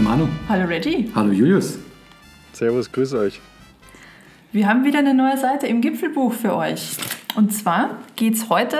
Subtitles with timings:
[0.00, 0.28] Hallo Manu.
[0.48, 1.10] Hallo Reggie.
[1.14, 1.78] Hallo Julius.
[2.54, 3.38] Servus, grüß euch.
[4.50, 6.96] Wir haben wieder eine neue Seite im Gipfelbuch für euch.
[7.36, 8.78] Und zwar geht es heute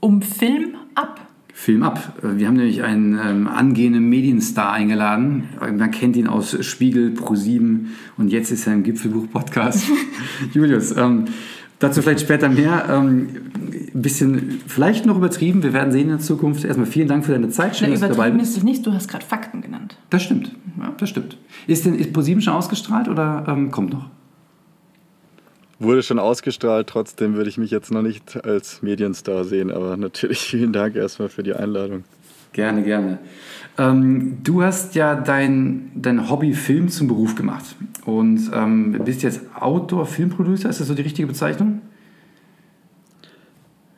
[0.00, 1.18] um Film ab.
[1.54, 2.12] Film ab.
[2.20, 5.48] Wir haben nämlich einen ähm, angehenden Medienstar eingeladen.
[5.58, 7.86] Man kennt ihn aus Spiegel, Pro7
[8.18, 9.86] und jetzt ist er im Gipfelbuch-Podcast.
[10.52, 11.24] Julius, ähm,
[11.82, 12.86] dazu vielleicht später mehr.
[12.90, 13.28] Ähm,
[13.94, 15.62] ein bisschen vielleicht noch übertrieben.
[15.62, 16.64] Wir werden sehen in der Zukunft.
[16.64, 17.76] Erstmal vielen Dank für deine Zeit.
[17.76, 18.52] Schön, dass du dabei bist.
[18.52, 18.86] ist es nicht.
[18.86, 19.96] Du hast gerade Fakten genannt.
[20.10, 20.54] Das stimmt.
[20.78, 21.36] Ja, das stimmt.
[21.66, 24.06] Ist denn ist Pro7 schon ausgestrahlt oder ähm, kommt noch?
[25.78, 30.38] Wurde schon ausgestrahlt, trotzdem würde ich mich jetzt noch nicht als Medienstar sehen, aber natürlich
[30.38, 32.04] vielen Dank erstmal für die Einladung.
[32.52, 33.18] Gerne, gerne.
[33.78, 37.64] Ähm, du hast ja dein, dein Hobby Film zum Beruf gemacht
[38.04, 41.80] und ähm, bist jetzt Outdoor-Filmproducer, ist das so die richtige Bezeichnung?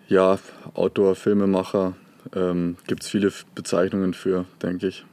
[0.07, 0.39] Ja,
[0.75, 1.95] Outdoor-Filmemacher
[2.35, 5.05] ähm, gibt es viele Bezeichnungen für, denke ich.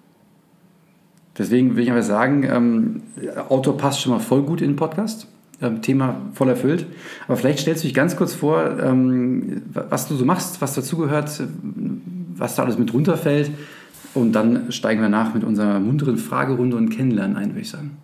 [1.37, 3.01] Deswegen will ich aber sagen, ähm,
[3.49, 5.27] Outdoor passt schon mal voll gut in den Podcast.
[5.61, 6.85] Ähm, Thema voll erfüllt.
[7.27, 11.41] Aber vielleicht stellst du dich ganz kurz vor, ähm, was du so machst, was dazugehört,
[12.35, 13.51] was da alles mit runterfällt.
[14.13, 17.97] Und dann steigen wir nach mit unserer munteren Fragerunde und Kennenlernen ein, würde ich sagen.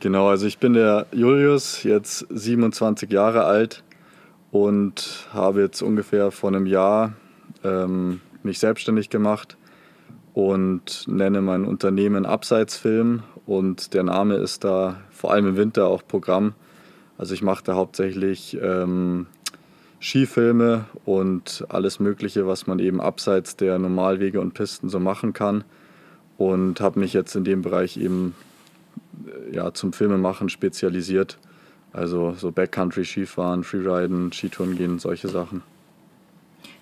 [0.00, 3.82] Genau, also ich bin der Julius, jetzt 27 Jahre alt
[4.50, 7.14] und habe jetzt ungefähr vor einem Jahr
[7.64, 9.58] ähm, mich selbstständig gemacht
[10.32, 16.02] und nenne mein Unternehmen Abseitsfilm und der Name ist da vor allem im Winter auch
[16.06, 16.54] Programm.
[17.18, 19.26] Also ich mache da hauptsächlich ähm,
[20.00, 25.64] Skifilme und alles Mögliche, was man eben abseits der Normalwege und Pisten so machen kann.
[26.38, 28.34] Und habe mich jetzt in dem Bereich eben
[29.26, 31.38] äh, ja, zum Filmemachen spezialisiert.
[31.92, 35.62] Also so Backcountry Skifahren, Freeriden, Skitouren gehen, solche Sachen.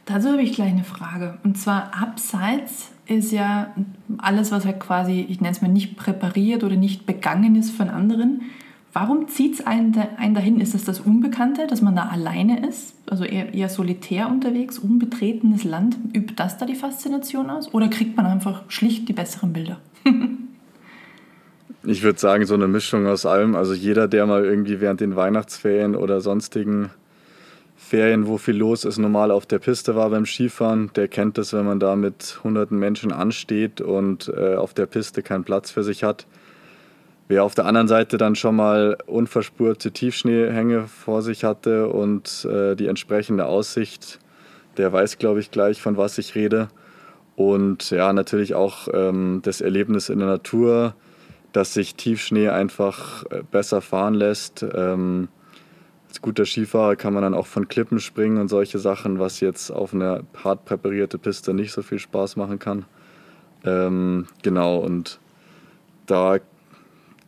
[0.05, 1.39] Dazu habe ich gleich eine Frage.
[1.45, 3.75] Und zwar abseits ist ja
[4.19, 7.89] alles, was halt quasi, ich nenne es mal nicht präpariert oder nicht begangen ist von
[7.89, 8.43] anderen.
[8.93, 10.61] Warum zieht es einen, einen dahin?
[10.61, 12.95] Ist es das Unbekannte, dass man da alleine ist?
[13.09, 15.97] Also eher, eher solitär unterwegs, unbetretenes Land?
[16.15, 17.73] Übt das da die Faszination aus?
[17.75, 19.79] Oder kriegt man einfach schlicht die besseren Bilder?
[21.85, 23.55] ich würde sagen, so eine Mischung aus allem.
[23.55, 26.91] Also jeder, der mal irgendwie während den Weihnachtsferien oder sonstigen
[27.77, 31.53] Ferien, wo viel los ist, normal auf der Piste war beim Skifahren, der kennt das,
[31.53, 35.85] wenn man da mit hunderten Menschen ansteht und äh, auf der Piste keinen Platz für
[35.85, 36.27] sich hat.
[37.29, 42.75] Wer auf der anderen Seite dann schon mal unverspurte Tiefschneehänge vor sich hatte und äh,
[42.75, 44.19] die entsprechende Aussicht,
[44.79, 46.69] der weiß, glaube ich, gleich, von was ich rede.
[47.37, 50.95] Und ja, natürlich auch ähm, das Erlebnis in der Natur,
[51.53, 54.65] dass sich Tiefschnee einfach äh, besser fahren lässt.
[54.75, 55.29] Ähm,
[56.09, 59.71] als guter Skifahrer kann man dann auch von Klippen springen und solche Sachen, was jetzt
[59.71, 62.87] auf einer hart präparierte Piste nicht so viel Spaß machen kann.
[63.65, 65.21] Ähm, genau, und
[66.07, 66.39] da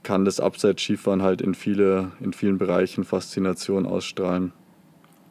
[0.02, 4.52] kann das Abseits-Skifahren halt in, viele, in vielen Bereichen Faszination ausstrahlen.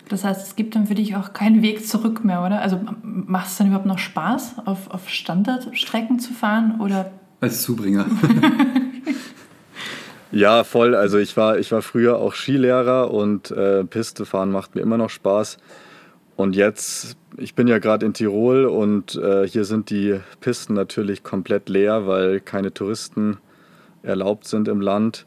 [0.09, 2.61] Das heißt, es gibt dann für dich auch keinen Weg zurück mehr, oder?
[2.61, 6.79] Also macht es dann überhaupt noch Spaß, auf, auf Standardstrecken zu fahren?
[6.79, 7.11] Oder?
[7.41, 8.05] Als Zubringer.
[10.31, 10.95] Ja, voll.
[10.95, 14.97] Also ich war, ich war früher auch Skilehrer und äh, Piste fahren macht mir immer
[14.97, 15.57] noch Spaß.
[16.35, 21.23] Und jetzt, ich bin ja gerade in Tirol und äh, hier sind die Pisten natürlich
[21.23, 23.39] komplett leer, weil keine Touristen
[24.03, 25.25] erlaubt sind im Land.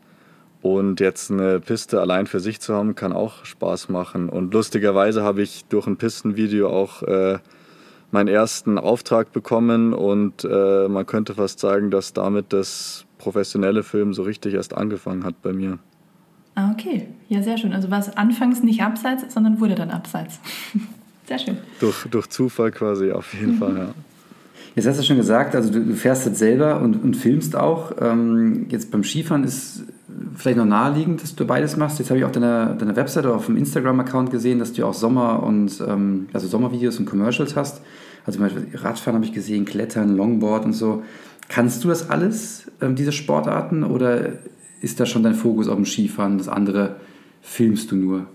[0.62, 4.28] Und jetzt eine Piste allein für sich zu haben, kann auch Spaß machen.
[4.28, 7.38] Und lustigerweise habe ich durch ein Pistenvideo auch äh,
[8.12, 14.14] meinen ersten Auftrag bekommen und äh, man könnte fast sagen, dass damit das professionelle Film
[14.14, 15.78] so richtig erst angefangen hat bei mir.
[16.54, 17.08] Ah, okay.
[17.28, 17.72] Ja, sehr schön.
[17.72, 20.38] Also war es anfangs nicht abseits, sondern wurde dann abseits.
[21.26, 21.56] sehr schön.
[21.80, 23.94] Durch, durch Zufall quasi, auf jeden Fall, ja.
[24.74, 27.92] Jetzt hast du schon gesagt, also du, fährst jetzt selber und, und filmst auch.
[28.00, 29.84] Ähm, jetzt beim Skifahren ist
[30.36, 31.98] vielleicht noch naheliegend, dass du beides machst.
[31.98, 34.94] Jetzt habe ich auf deiner, deiner Webseite oder auf dem Instagram-Account gesehen, dass du auch
[34.94, 37.82] Sommer- und ähm, also Sommervideos und Commercials hast.
[38.24, 41.02] Also zum Beispiel Radfahren habe ich gesehen, Klettern, Longboard und so.
[41.48, 44.32] Kannst du das alles, ähm, diese Sportarten, oder
[44.80, 46.38] ist da schon dein Fokus auf dem Skifahren?
[46.38, 46.96] Das andere
[47.42, 48.26] filmst du nur?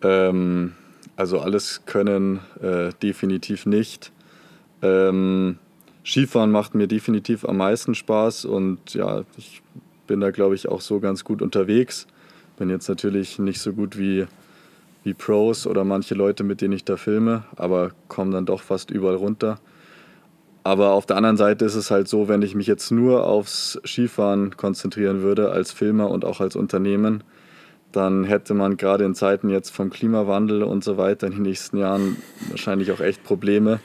[0.00, 0.72] Ähm,
[1.16, 4.10] also alles können äh, definitiv nicht.
[4.82, 5.58] Ähm,
[6.04, 9.62] Skifahren macht mir definitiv am meisten Spaß und ja, ich
[10.06, 12.06] bin da glaube ich auch so ganz gut unterwegs.
[12.58, 14.26] Bin jetzt natürlich nicht so gut wie,
[15.04, 18.90] wie Pros oder manche Leute, mit denen ich da filme, aber komme dann doch fast
[18.90, 19.58] überall runter.
[20.64, 23.80] Aber auf der anderen Seite ist es halt so, wenn ich mich jetzt nur aufs
[23.84, 27.24] Skifahren konzentrieren würde als Filmer und auch als Unternehmen,
[27.90, 31.78] dann hätte man gerade in Zeiten jetzt vom Klimawandel und so weiter in den nächsten
[31.78, 32.16] Jahren
[32.48, 33.80] wahrscheinlich auch echt Probleme.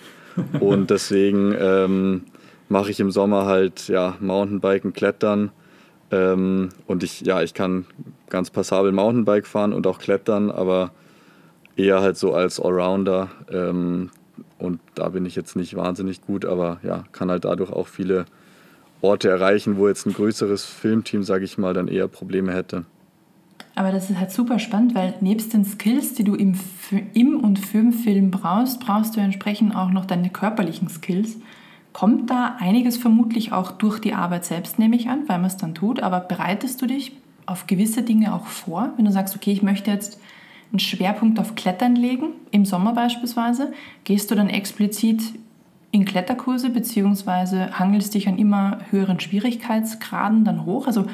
[0.60, 2.24] Und deswegen ähm,
[2.69, 5.51] mache ich im Sommer halt ja, Mountainbiken, Klettern.
[6.12, 7.86] Ähm, und ich, ja, ich kann
[8.30, 10.92] ganz passabel Mountainbike fahren und auch klettern, aber
[11.75, 13.30] eher halt so als Allrounder.
[13.51, 14.10] Ähm,
[14.57, 18.25] und da bin ich jetzt nicht wahnsinnig gut, aber ja, kann halt dadurch auch viele
[19.01, 22.86] Orte erreichen, wo jetzt ein größeres Filmteam, sage ich mal, dann eher Probleme hätte.
[23.77, 26.56] Aber das ist halt super spannend, weil nebst den Skills, die du im,
[27.13, 31.38] im und für den Film brauchst, brauchst du entsprechend auch noch deine körperlichen Skills.
[31.94, 35.57] Kommt da einiges vermutlich auch durch die Arbeit selbst, nehme ich an, weil man es
[35.57, 37.12] dann tut, aber bereitest du dich
[37.45, 40.19] auf gewisse Dinge auch vor, wenn du sagst, okay, ich möchte jetzt
[40.71, 43.71] einen Schwerpunkt auf Klettern legen, im Sommer beispielsweise,
[44.06, 45.21] gehst du dann explizit
[45.91, 50.88] in Kletterkurse beziehungsweise hangelst dich an immer höheren Schwierigkeitsgraden dann hoch?
[50.88, 51.06] Also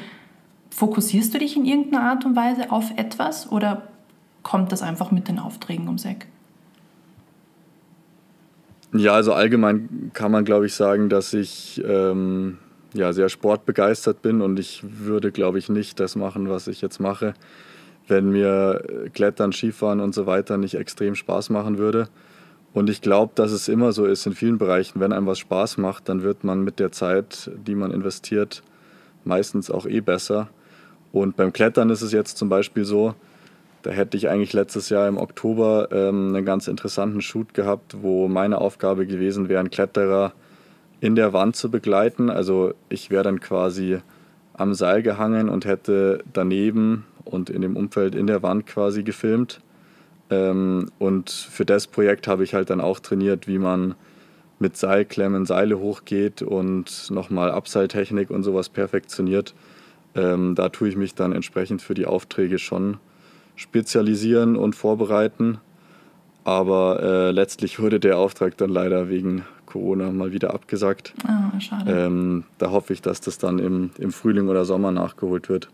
[0.74, 3.82] fokussierst du dich in irgendeiner Art und Weise auf etwas oder
[4.42, 6.26] kommt das einfach mit den Aufträgen ums Eck?
[8.92, 12.58] Ja, also allgemein kann man, glaube ich, sagen, dass ich ähm,
[12.92, 17.00] ja, sehr sportbegeistert bin und ich würde, glaube ich, nicht das machen, was ich jetzt
[17.00, 17.34] mache,
[18.06, 22.08] wenn mir Klettern, Skifahren und so weiter nicht extrem Spaß machen würde.
[22.72, 25.78] Und ich glaube, dass es immer so ist in vielen Bereichen, wenn einem was Spaß
[25.78, 28.62] macht, dann wird man mit der Zeit, die man investiert,
[29.24, 30.48] meistens auch eh besser.
[31.14, 33.14] Und beim Klettern ist es jetzt zum Beispiel so,
[33.82, 38.26] da hätte ich eigentlich letztes Jahr im Oktober ähm, einen ganz interessanten Shoot gehabt, wo
[38.26, 40.32] meine Aufgabe gewesen wäre, einen Kletterer
[41.00, 42.30] in der Wand zu begleiten.
[42.30, 43.98] Also ich wäre dann quasi
[44.54, 49.60] am Seil gehangen und hätte daneben und in dem Umfeld in der Wand quasi gefilmt.
[50.30, 53.94] Ähm, und für das Projekt habe ich halt dann auch trainiert, wie man
[54.58, 59.54] mit Seilklemmen Seile hochgeht und nochmal Abseiltechnik und sowas perfektioniert.
[60.14, 62.98] Ähm, da tue ich mich dann entsprechend für die Aufträge schon
[63.56, 65.58] spezialisieren und vorbereiten.
[66.44, 71.14] Aber äh, letztlich wurde der Auftrag dann leider wegen Corona mal wieder abgesagt.
[71.26, 71.90] Ah, schade.
[71.90, 75.68] Ähm, da hoffe ich, dass das dann im, im Frühling oder Sommer nachgeholt wird.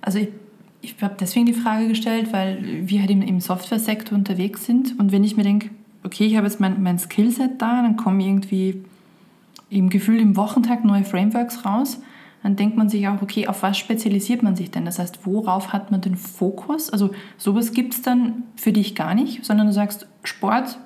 [0.00, 0.28] Also ich,
[0.80, 5.12] ich habe deswegen die Frage gestellt, weil wir halt im, im Software-Sektor unterwegs sind und
[5.12, 5.70] wenn ich mir denke,
[6.04, 8.82] okay, ich habe jetzt mein, mein Skillset da, dann kommen irgendwie
[9.68, 12.00] im Gefühl im Wochentag neue Frameworks raus
[12.42, 14.84] dann denkt man sich auch, okay, auf was spezialisiert man sich denn?
[14.84, 16.90] Das heißt, worauf hat man den Fokus?
[16.90, 20.78] Also sowas gibt es dann für dich gar nicht, sondern du sagst, Sport,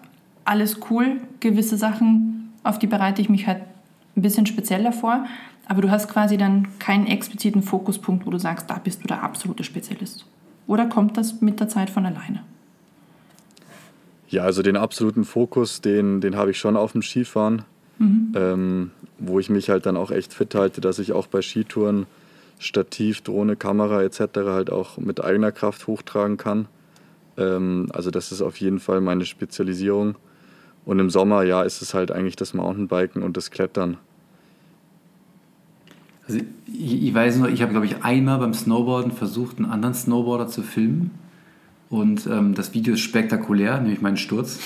[0.44, 3.62] alles cool, gewisse Sachen, auf die bereite ich mich halt
[4.17, 5.26] ein bisschen spezieller vor,
[5.67, 9.23] aber du hast quasi dann keinen expliziten Fokuspunkt, wo du sagst, da bist du der
[9.23, 10.26] absolute Spezialist.
[10.67, 12.43] Oder kommt das mit der Zeit von alleine?
[14.29, 17.62] Ja, also den absoluten Fokus, den, den habe ich schon auf dem Skifahren.
[17.98, 18.32] Mhm.
[18.34, 22.06] Ähm, wo ich mich halt dann auch echt fit halte, dass ich auch bei Skitouren
[22.58, 24.20] Stativ, Drohne, Kamera etc.
[24.46, 26.69] halt auch mit eigener Kraft hochtragen kann.
[27.37, 30.16] Ähm, also das ist auf jeden Fall meine Spezialisierung.
[30.84, 33.99] Und im Sommer, ja, ist es halt eigentlich das Mountainbiken und das Klettern.
[36.26, 39.94] Also ich, ich weiß noch, ich habe glaube ich einmal beim Snowboarden versucht, einen anderen
[39.94, 41.10] Snowboarder zu filmen.
[41.88, 44.61] Und ähm, das Video ist spektakulär, nämlich mein Sturz.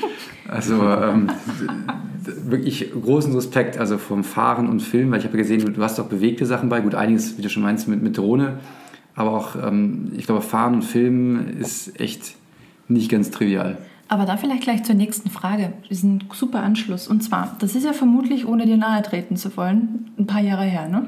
[0.48, 1.30] also ähm,
[2.24, 6.06] wirklich großen Respekt also vom Fahren und Filmen, weil ich habe gesehen, du hast auch
[6.06, 8.58] bewegte Sachen bei, gut, einiges, wie du schon meinst, mit, mit Drohne,
[9.14, 12.34] aber auch, ähm, ich glaube, Fahren und Filmen ist echt
[12.88, 13.78] nicht ganz trivial.
[14.08, 15.72] Aber da vielleicht gleich zur nächsten Frage.
[15.82, 17.08] Das ist ein super Anschluss.
[17.08, 20.64] Und zwar, das ist ja vermutlich, ohne dir nahe treten zu wollen, ein paar Jahre
[20.64, 21.06] her, ne?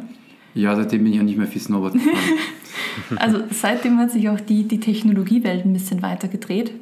[0.54, 2.16] Ja, seitdem bin ich auch nicht mehr viel Snowboard gefahren.
[3.16, 6.72] also seitdem hat sich auch die, die Technologiewelt ein bisschen weiter gedreht.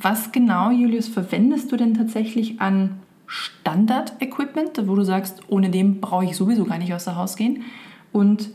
[0.00, 6.24] Was genau, Julius, verwendest du denn tatsächlich an Standard-Equipment, wo du sagst, ohne dem brauche
[6.24, 7.64] ich sowieso gar nicht außer Haus gehen?
[8.12, 8.50] Und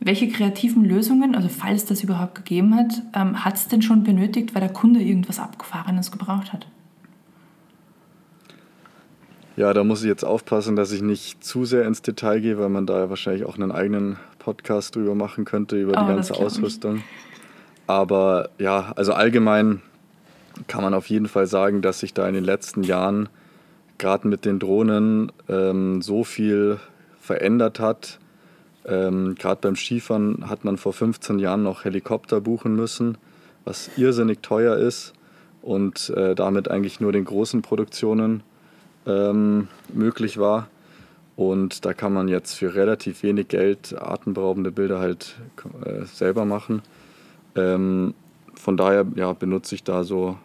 [0.00, 4.54] welche kreativen Lösungen, also falls das überhaupt gegeben hat, ähm, hat es denn schon benötigt,
[4.54, 6.66] weil der Kunde irgendwas Abgefahrenes gebraucht hat?
[9.56, 12.68] Ja, da muss ich jetzt aufpassen, dass ich nicht zu sehr ins Detail gehe, weil
[12.68, 16.34] man da ja wahrscheinlich auch einen eigenen Podcast drüber machen könnte, über die oh, ganze
[16.34, 17.04] Ausrüstung.
[17.86, 19.80] Aber ja, also allgemein
[20.66, 23.28] kann man auf jeden Fall sagen, dass sich da in den letzten Jahren
[23.98, 26.78] gerade mit den Drohnen ähm, so viel
[27.20, 28.18] verändert hat.
[28.84, 33.18] Ähm, gerade beim Skifahren hat man vor 15 Jahren noch Helikopter buchen müssen,
[33.64, 35.12] was irrsinnig teuer ist
[35.62, 38.42] und äh, damit eigentlich nur den großen Produktionen
[39.06, 40.68] ähm, möglich war.
[41.36, 45.34] Und da kann man jetzt für relativ wenig Geld atemberaubende Bilder halt
[45.84, 46.82] äh, selber machen.
[47.56, 48.14] Ähm,
[48.54, 50.38] von daher ja, benutze ich da so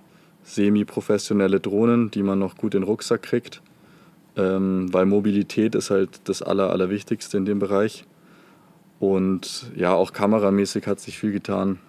[0.44, 3.62] semi-professionelle Drohnen, die man noch gut in den Rucksack kriegt,
[4.36, 8.06] ähm, weil Mobilität ist halt das Aller, Allerwichtigste in dem Bereich.
[9.00, 11.80] Und ja, auch kameramäßig hat sich viel getan.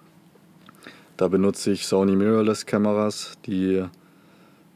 [1.17, 3.83] Da benutze ich Sony Mirrorless Kameras, die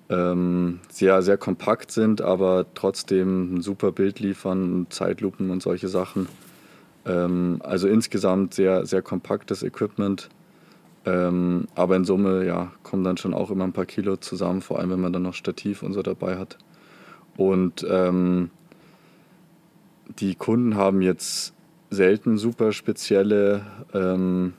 [0.09, 6.27] ähm, sehr, sehr kompakt sind, aber trotzdem ein super Bild liefern, Zeitlupen und solche Sachen.
[7.05, 10.29] Ähm, also insgesamt sehr, sehr kompaktes Equipment.
[11.05, 14.79] Ähm, aber in Summe ja, kommen dann schon auch immer ein paar Kilo zusammen, vor
[14.79, 16.57] allem wenn man dann noch Stativ und so dabei hat.
[17.37, 18.49] Und ähm,
[20.19, 21.53] die Kunden haben jetzt
[21.89, 24.53] selten super spezielle ähm,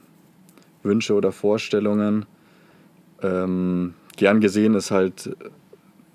[0.82, 2.26] Wünsche oder Vorstellungen.
[4.16, 5.36] Gern gesehen ist halt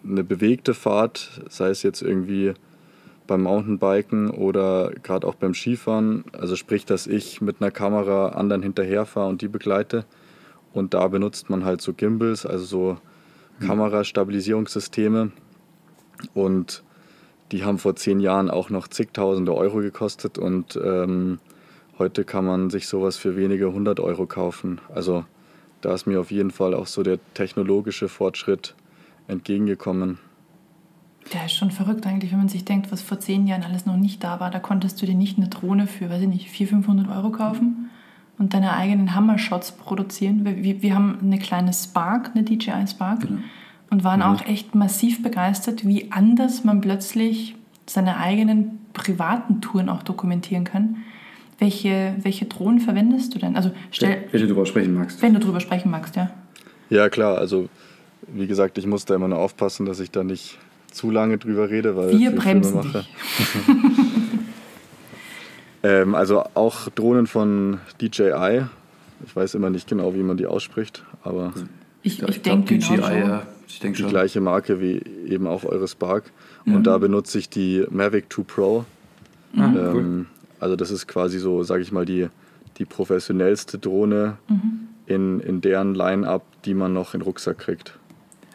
[0.03, 2.53] eine bewegte Fahrt, sei es jetzt irgendwie
[3.27, 6.25] beim Mountainbiken oder gerade auch beim Skifahren.
[6.33, 10.05] Also sprich, dass ich mit einer Kamera anderen hinterherfahre und die begleite.
[10.73, 12.97] Und da benutzt man halt so Gimbals, also so
[13.59, 13.67] mhm.
[13.67, 15.31] Kamerastabilisierungssysteme.
[16.33, 16.83] Und
[17.51, 21.39] die haben vor zehn Jahren auch noch zigtausende Euro gekostet und ähm,
[21.99, 24.79] heute kann man sich sowas für wenige hundert Euro kaufen.
[24.93, 25.25] Also
[25.81, 28.75] da ist mir auf jeden Fall auch so der technologische Fortschritt
[29.27, 30.19] entgegengekommen.
[31.33, 33.97] Der ist schon verrückt eigentlich, wenn man sich denkt, was vor zehn Jahren alles noch
[33.97, 34.49] nicht da war.
[34.49, 37.89] Da konntest du dir nicht eine Drohne für, weiß ich nicht, 400, 500 Euro kaufen
[38.37, 40.43] und deine eigenen Hammershots produzieren.
[40.45, 43.21] Wir, wir haben eine kleine Spark, eine DJI Spark.
[43.21, 43.39] Genau
[43.91, 44.25] und waren mhm.
[44.25, 51.03] auch echt massiv begeistert, wie anders man plötzlich seine eigenen privaten Touren auch dokumentieren kann.
[51.61, 53.55] Welche, welche Drohnen verwendest du denn?
[53.55, 55.21] Also stell, wenn du darüber sprechen magst.
[55.21, 56.31] Wenn du darüber sprechen magst, ja.
[56.89, 57.37] Ja, klar.
[57.37, 57.69] Also,
[58.33, 60.57] wie gesagt, ich muss da immer nur aufpassen, dass ich da nicht
[60.91, 63.05] zu lange drüber rede, weil wir bremsen mache.
[65.83, 68.63] ähm, also auch Drohnen von DJI.
[69.23, 71.53] Ich weiß immer nicht genau, wie man die ausspricht, aber
[72.01, 73.43] ich, ich, ich denke DJI, ja.
[73.67, 74.09] Ich denke die schon.
[74.09, 74.99] gleiche Marke wie
[75.29, 76.23] eben auch eure Spark.
[76.65, 76.77] Mhm.
[76.77, 78.85] Und da benutze ich die Mavic 2 Pro.
[79.53, 79.61] Mhm.
[79.61, 80.25] Ähm, cool.
[80.61, 82.27] Also das ist quasi so, sage ich mal, die,
[82.77, 84.87] die professionellste Drohne mhm.
[85.07, 87.97] in, in deren Line-up, die man noch in den Rucksack kriegt.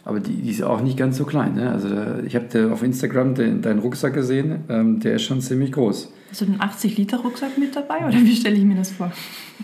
[0.04, 1.54] Aber die, die ist auch nicht ganz so klein.
[1.54, 1.68] Ne?
[1.68, 1.88] Also
[2.24, 6.12] ich habe auf Instagram den, deinen Rucksack gesehen, ähm, der ist schon ziemlich groß.
[6.30, 9.10] Hast du einen 80-Liter-Rucksack mit dabei oder wie stelle ich mir das vor?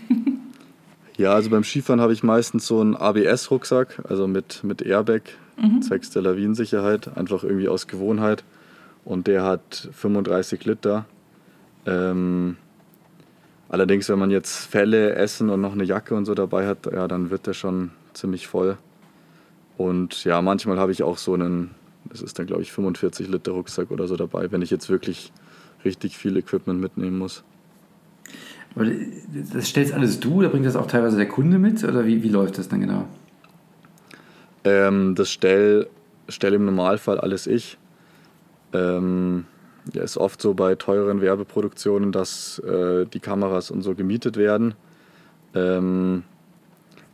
[1.17, 5.21] ja, also beim Skifahren habe ich meistens so einen ABS-Rucksack, also mit, mit Airbag,
[5.55, 5.81] mhm.
[5.81, 8.43] zwecks der Lawinensicherheit, einfach irgendwie aus Gewohnheit.
[9.05, 11.05] Und der hat 35 Liter.
[11.85, 12.57] Ähm,
[13.69, 17.07] allerdings, wenn man jetzt Felle, Essen und noch eine Jacke und so dabei hat, ja,
[17.07, 18.77] dann wird der schon ziemlich voll.
[19.77, 21.71] Und ja, manchmal habe ich auch so einen,
[22.05, 25.31] das ist dann glaube ich 45 Liter Rucksack oder so dabei, wenn ich jetzt wirklich
[25.83, 27.43] richtig viel Equipment mitnehmen muss.
[28.75, 32.29] Das stellst alles du oder bringt das auch teilweise der Kunde mit oder wie, wie
[32.29, 33.07] läuft das dann genau?
[34.63, 35.87] Ähm, das stelle
[36.29, 37.77] stell im Normalfall alles ich.
[38.71, 39.45] Ähm,
[39.91, 44.75] ja, ist oft so bei teuren Werbeproduktionen, dass äh, die Kameras und so gemietet werden.
[45.53, 46.23] Ähm,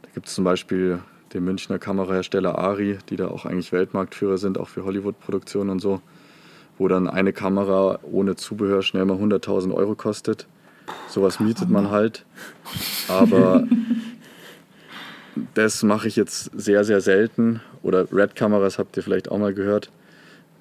[0.04, 1.00] da gibt es zum Beispiel
[1.34, 6.02] den Münchner Kamerahersteller Ari, die da auch eigentlich Weltmarktführer sind, auch für Hollywood-Produktionen und so,
[6.78, 10.48] wo dann eine Kamera ohne Zubehör schnell mal 100.000 Euro kostet.
[11.08, 12.26] Sowas mietet man halt.
[13.08, 13.64] Aber
[15.54, 17.62] das mache ich jetzt sehr, sehr selten.
[17.84, 19.92] Oder Red-Kameras habt ihr vielleicht auch mal gehört.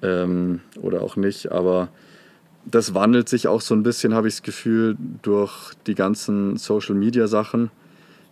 [0.01, 1.51] Ähm, oder auch nicht.
[1.51, 1.89] Aber
[2.65, 7.71] das wandelt sich auch so ein bisschen, habe ich das Gefühl, durch die ganzen Social-Media-Sachen.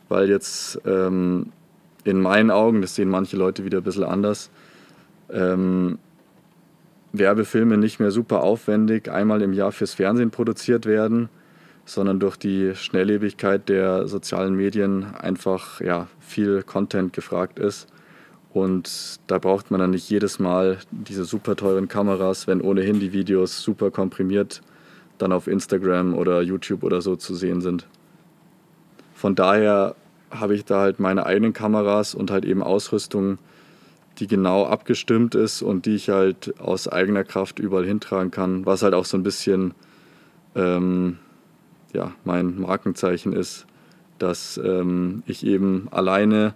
[0.10, 1.52] Weil jetzt ähm,
[2.04, 4.50] in meinen Augen, das sehen manche Leute wieder ein bisschen anders,
[5.30, 6.00] ähm,
[7.14, 11.30] Werbefilme nicht mehr super aufwendig einmal im Jahr fürs Fernsehen produziert werden,
[11.86, 17.88] sondern durch die Schnelllebigkeit der sozialen Medien einfach ja, viel Content gefragt ist.
[18.54, 23.14] Und da braucht man dann nicht jedes Mal diese super teuren Kameras, wenn ohnehin die
[23.14, 24.62] Videos super komprimiert
[25.18, 27.88] dann auf Instagram oder YouTube oder so zu sehen sind.
[29.14, 29.96] Von daher
[30.30, 33.40] habe ich da halt meine eigenen Kameras und halt eben Ausrüstung,
[34.20, 38.82] die genau abgestimmt ist und die ich halt aus eigener Kraft überall hintragen kann, was
[38.82, 39.74] halt auch so ein bisschen
[40.56, 41.20] ähm,
[41.94, 43.66] ja, mein Markenzeichen ist,
[44.20, 46.56] dass ähm, ich eben alleine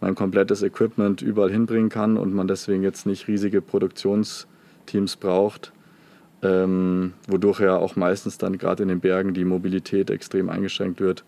[0.00, 5.72] mein komplettes Equipment überall hinbringen kann und man deswegen jetzt nicht riesige Produktionsteams braucht,
[6.42, 11.24] ähm, wodurch ja auch meistens dann gerade in den Bergen die Mobilität extrem eingeschränkt wird.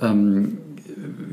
[0.00, 0.58] Ähm,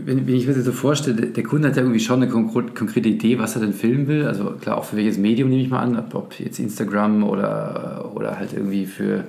[0.06, 3.10] wenn, wenn, ich mir das so vorstelle, der Kunde hat ja irgendwie schon eine konkrete
[3.10, 4.26] Idee, was er denn filmen will.
[4.26, 8.38] Also klar, auch für welches Medium nehme ich mal an, ob jetzt Instagram oder, oder
[8.38, 9.26] halt irgendwie für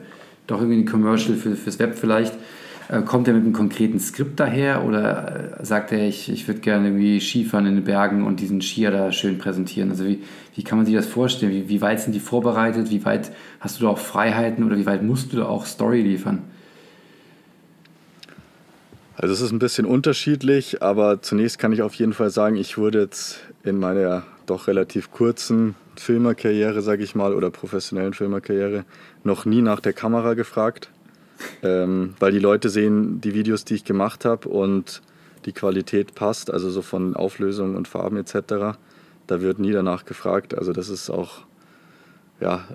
[0.46, 2.34] doch irgendwie ein Commercial für, fürs Web vielleicht.
[2.88, 6.60] Äh, kommt er mit einem konkreten Skript daher oder äh, sagt er, ich, ich würde
[6.60, 9.90] gerne irgendwie Skifahren in den Bergen und diesen Skier da schön präsentieren?
[9.90, 10.22] Also wie,
[10.54, 11.52] wie kann man sich das vorstellen?
[11.52, 12.90] Wie, wie weit sind die vorbereitet?
[12.90, 13.30] Wie weit
[13.60, 16.42] hast du da auch Freiheiten oder wie weit musst du da auch Story liefern?
[19.16, 22.78] Also es ist ein bisschen unterschiedlich, aber zunächst kann ich auf jeden Fall sagen, ich
[22.78, 28.84] wurde jetzt in meiner doch relativ kurzen Filmerkarriere, sage ich mal, oder professionellen Filmerkarriere
[29.24, 30.90] noch nie nach der Kamera gefragt,
[31.62, 35.02] ähm, weil die Leute sehen die Videos, die ich gemacht habe und
[35.44, 38.76] die Qualität passt, also so von Auflösung und Farben etc.
[39.26, 40.56] Da wird nie danach gefragt.
[40.56, 41.46] Also das ist auch,
[42.40, 42.66] ja,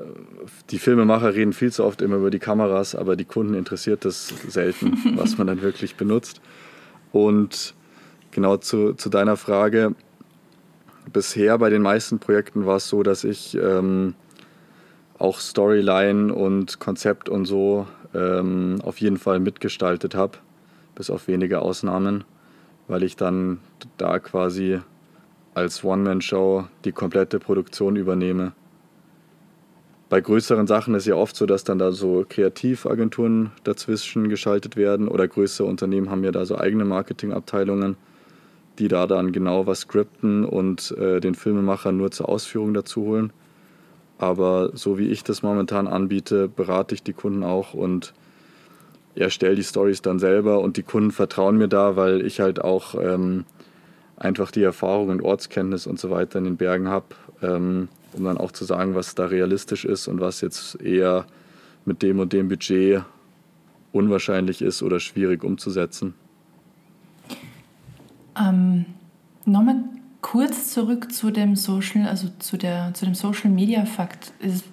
[0.70, 4.34] die Filmemacher reden viel zu oft immer über die Kameras, aber die Kunden interessiert das
[4.48, 6.42] selten, was man dann wirklich benutzt.
[7.12, 7.76] Und
[8.32, 9.96] genau zu, zu deiner Frage,
[11.12, 14.16] bisher bei den meisten Projekten war es so, dass ich ähm,
[15.20, 20.38] auch Storyline und Konzept und so ähm, auf jeden Fall mitgestaltet habe,
[20.96, 22.24] bis auf wenige Ausnahmen,
[22.88, 23.60] weil ich dann
[23.98, 24.80] da quasi
[25.54, 28.54] als One-Man-Show die komplette Produktion übernehme.
[30.10, 35.08] Bei größeren Sachen ist ja oft so, dass dann da so Kreativagenturen dazwischen geschaltet werden
[35.08, 37.98] oder größere Unternehmen haben ja da so eigene Marketingabteilungen
[38.80, 43.34] die da dann genau was skripten und äh, den Filmemacher nur zur Ausführung dazu holen.
[44.18, 48.14] Aber so wie ich das momentan anbiete, berate ich die Kunden auch und
[49.16, 52.96] erstelle die Stories dann selber und die Kunden vertrauen mir da, weil ich halt auch
[52.96, 53.46] ähm,
[54.18, 57.08] einfach die Erfahrung und Ortskenntnis und so weiter in den Bergen habe,
[57.42, 61.26] ähm, um dann auch zu sagen, was da realistisch ist und was jetzt eher
[61.86, 63.04] mit dem und dem Budget
[63.92, 66.16] unwahrscheinlich ist oder schwierig umzusetzen.
[68.40, 68.86] Ähm,
[69.46, 69.84] Nochmal
[70.24, 74.34] kurz zurück zu dem Social, also zu, der, zu dem Social Media Fakt.
[74.40, 74.64] Ist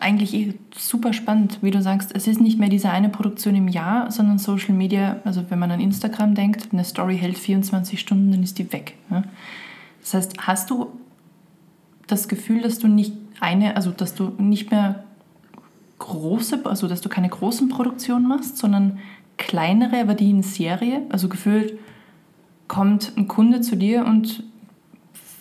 [0.00, 2.14] eigentlich eh super spannend, wie du sagst.
[2.14, 5.70] Es ist nicht mehr diese eine Produktion im Jahr, sondern Social Media, also wenn man
[5.70, 8.96] an Instagram denkt, eine Story hält 24 Stunden, dann ist die weg.
[9.10, 9.24] Ja?
[10.00, 10.92] Das heißt, hast du
[12.06, 15.04] das Gefühl, dass du nicht eine, also dass du nicht mehr
[15.98, 18.98] große, also dass du keine großen Produktionen machst, sondern
[19.38, 21.78] kleinere, aber die in Serie, also gefühlt
[22.68, 24.44] kommt ein Kunde zu dir und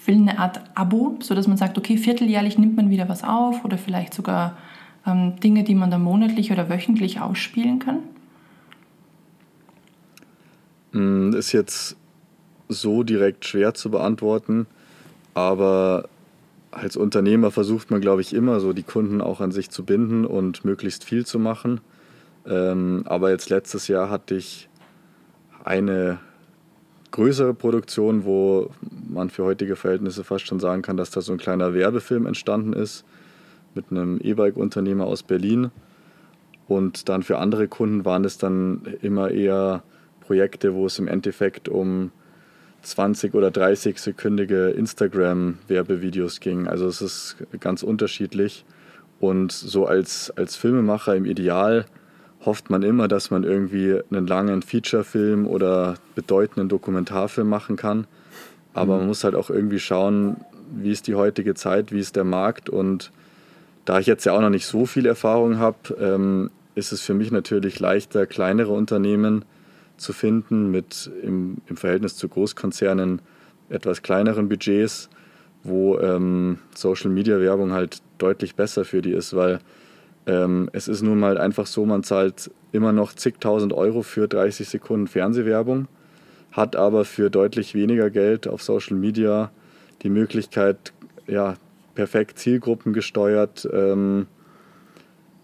[0.07, 3.77] will eine Art Abo, sodass man sagt, okay, vierteljährlich nimmt man wieder was auf oder
[3.77, 4.57] vielleicht sogar
[5.05, 7.99] ähm, Dinge, die man dann monatlich oder wöchentlich ausspielen kann?
[10.91, 11.97] Mm, ist jetzt
[12.69, 14.67] so direkt schwer zu beantworten,
[15.33, 16.07] aber
[16.71, 20.25] als Unternehmer versucht man, glaube ich, immer so die Kunden auch an sich zu binden
[20.25, 21.81] und möglichst viel zu machen.
[22.47, 24.69] Ähm, aber jetzt letztes Jahr hatte ich
[25.63, 26.19] eine
[27.13, 28.71] größere Produktion, wo
[29.07, 32.73] man für heutige Verhältnisse fast schon sagen kann, dass da so ein kleiner Werbefilm entstanden
[32.73, 33.05] ist
[33.75, 35.69] mit einem E-Bike-Unternehmer aus Berlin.
[36.67, 39.83] Und dann für andere Kunden waren es dann immer eher
[40.21, 42.11] Projekte, wo es im Endeffekt um
[42.81, 46.67] 20 oder 30 sekündige Instagram-Werbevideos ging.
[46.67, 48.65] Also es ist ganz unterschiedlich.
[49.19, 51.85] Und so als, als Filmemacher im Ideal
[52.45, 58.07] hofft man immer, dass man irgendwie einen langen Featurefilm oder bedeutenden Dokumentarfilm machen kann.
[58.73, 58.99] Aber mhm.
[58.99, 60.37] man muss halt auch irgendwie schauen,
[60.71, 62.69] wie ist die heutige Zeit, wie ist der Markt.
[62.69, 63.11] Und
[63.85, 67.13] da ich jetzt ja auch noch nicht so viel Erfahrung habe, ähm, ist es für
[67.13, 69.45] mich natürlich leichter, kleinere Unternehmen
[69.97, 73.21] zu finden mit im, im Verhältnis zu Großkonzernen
[73.69, 75.09] etwas kleineren Budgets,
[75.63, 79.59] wo ähm, Social-Media-Werbung halt deutlich besser für die ist, weil
[80.25, 84.67] ähm, es ist nun mal einfach so, man zahlt immer noch zigtausend Euro für 30
[84.67, 85.87] Sekunden Fernsehwerbung,
[86.51, 89.51] hat aber für deutlich weniger Geld auf Social Media
[90.01, 90.93] die Möglichkeit,
[91.27, 91.55] ja,
[91.95, 94.27] perfekt zielgruppengesteuert ähm,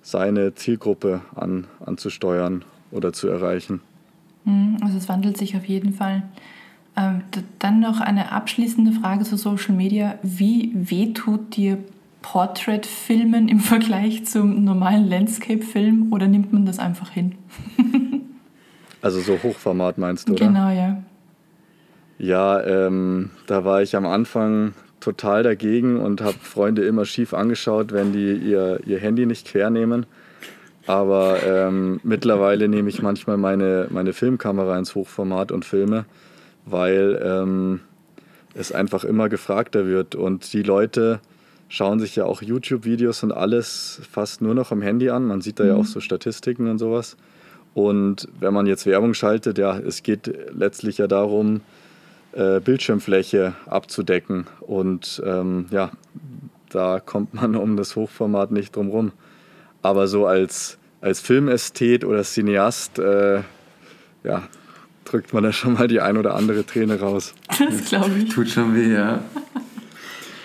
[0.02, 3.82] seine Zielgruppe an, anzusteuern oder zu erreichen.
[4.46, 6.24] Mhm, also es wandelt sich auf jeden Fall.
[6.96, 7.22] Ähm,
[7.60, 10.18] dann noch eine abschließende Frage zu Social Media.
[10.24, 11.78] Wie weh tut dir
[12.22, 17.36] Portrait-Filmen im Vergleich zum normalen Landscape-Film oder nimmt man das einfach hin?
[19.02, 20.48] also so Hochformat meinst du, oder?
[20.48, 21.04] Genau, ja.
[22.18, 27.94] Ja, ähm, da war ich am Anfang total dagegen und habe Freunde immer schief angeschaut,
[27.94, 30.06] wenn die ihr, ihr Handy nicht quer nehmen.
[30.86, 36.06] Aber ähm, mittlerweile nehme ich manchmal meine, meine Filmkamera ins Hochformat und filme,
[36.66, 37.82] weil ähm,
[38.54, 40.16] es einfach immer gefragter wird.
[40.16, 41.20] Und die Leute,
[41.70, 45.26] schauen sich ja auch YouTube-Videos und alles fast nur noch am Handy an.
[45.26, 45.70] Man sieht da mhm.
[45.70, 47.16] ja auch so Statistiken und sowas.
[47.74, 51.62] Und wenn man jetzt Werbung schaltet, ja, es geht letztlich ja darum,
[52.34, 54.48] äh, Bildschirmfläche abzudecken.
[54.62, 55.92] Und ähm, ja,
[56.70, 59.12] da kommt man um das Hochformat nicht drum rum.
[59.82, 63.44] Aber so als, als Filmästhet oder Cineast, äh,
[64.24, 64.44] ja,
[65.06, 67.34] drückt man da schon mal die ein oder andere Träne raus.
[67.48, 68.30] Das glaube ich.
[68.30, 69.24] Tut schon weh, ja.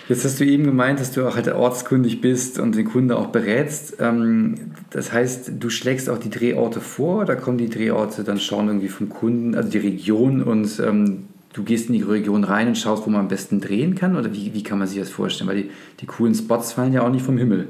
[0.07, 3.27] Jetzt hast du eben gemeint, dass du auch halt ortskundig bist und den Kunden auch
[3.27, 3.97] berätst.
[3.99, 8.67] Ähm, das heißt, du schlägst auch die Drehorte vor oder kommen die Drehorte dann schauen
[8.67, 12.77] irgendwie vom Kunden, also die Region und ähm, du gehst in die Region rein und
[12.77, 14.15] schaust, wo man am besten drehen kann?
[14.15, 15.49] Oder wie, wie kann man sich das vorstellen?
[15.49, 17.67] Weil die, die coolen Spots fallen ja auch nicht vom Himmel.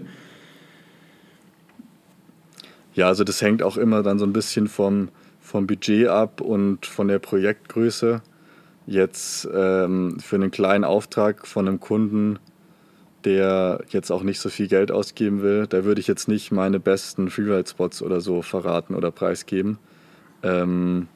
[2.96, 5.10] Ja, also das hängt auch immer dann so ein bisschen vom,
[5.42, 8.22] vom Budget ab und von der Projektgröße.
[8.88, 12.40] Jetzt ähm, für einen kleinen Auftrag von einem Kunden,
[13.24, 16.80] der jetzt auch nicht so viel Geld ausgeben will, da würde ich jetzt nicht meine
[16.80, 19.80] besten Freeride-Spots oder so verraten oder preisgeben.
[20.44, 21.08] Ähm,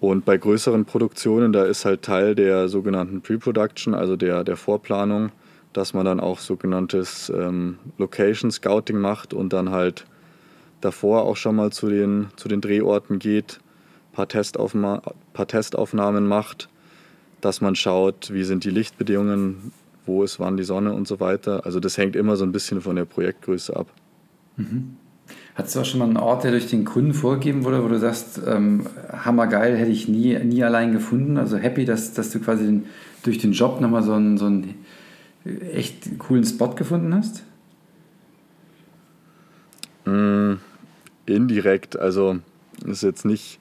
[0.00, 5.30] und bei größeren Produktionen, da ist halt Teil der sogenannten Pre-Production, also der, der Vorplanung,
[5.72, 10.06] dass man dann auch sogenanntes ähm, Location Scouting macht und dann halt
[10.80, 13.60] davor auch schon mal zu den, zu den Drehorten geht,
[14.18, 15.00] paar, Testaufma
[15.32, 16.68] paar Testaufnahmen macht,
[17.40, 19.70] dass man schaut, wie sind die Lichtbedingungen,
[20.06, 21.64] wo ist wann die Sonne und so weiter.
[21.64, 23.86] Also das hängt immer so ein bisschen von der Projektgröße ab.
[24.56, 24.96] Mhm.
[25.54, 27.98] Hattest du auch schon mal einen Ort, der durch den Kunden vorgegeben wurde, wo du
[28.00, 31.36] sagst, ähm, hammergeil, hätte ich nie, nie allein gefunden?
[31.36, 32.86] Also happy, dass, dass du quasi den,
[33.22, 34.74] durch den Job nochmal so einen, so einen
[35.72, 37.44] echt coolen Spot gefunden hast?
[40.06, 40.54] Mm,
[41.26, 42.38] indirekt, also
[42.84, 43.60] ist jetzt nicht,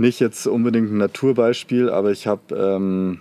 [0.00, 3.20] nicht jetzt unbedingt ein Naturbeispiel, aber ich habe ähm,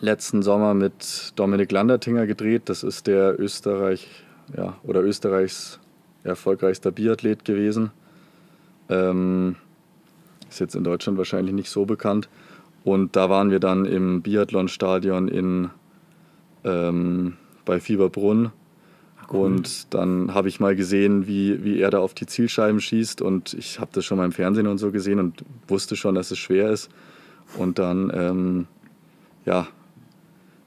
[0.00, 2.62] letzten Sommer mit Dominik Landertinger gedreht.
[2.66, 4.08] Das ist der Österreich,
[4.56, 5.78] ja, oder Österreichs
[6.24, 7.92] erfolgreichster Biathlet gewesen.
[8.88, 9.54] Ähm,
[10.50, 12.28] ist jetzt in Deutschland wahrscheinlich nicht so bekannt.
[12.82, 15.70] Und da waren wir dann im Biathlonstadion in,
[16.64, 17.34] ähm,
[17.64, 18.50] bei Fieberbrunn
[19.32, 23.22] und dann habe ich mal gesehen, wie, wie er da auf die Zielscheiben schießt.
[23.22, 26.30] Und ich habe das schon mal im Fernsehen und so gesehen und wusste schon, dass
[26.30, 26.90] es schwer ist.
[27.56, 28.66] Und dann, ähm,
[29.46, 29.68] ja,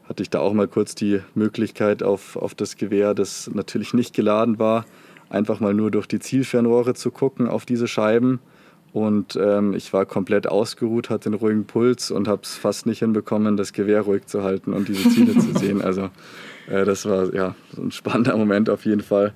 [0.09, 4.15] hatte ich da auch mal kurz die Möglichkeit auf, auf das Gewehr, das natürlich nicht
[4.15, 4.85] geladen war,
[5.29, 8.39] einfach mal nur durch die Zielfernrohre zu gucken auf diese Scheiben.
[8.95, 12.99] Und ähm, ich war komplett ausgeruht, hatte einen ruhigen Puls und habe es fast nicht
[12.99, 15.81] hinbekommen, das Gewehr ruhig zu halten und diese Ziele zu sehen.
[15.81, 16.11] Also
[16.69, 19.33] äh, das war ja so ein spannender Moment auf jeden Fall.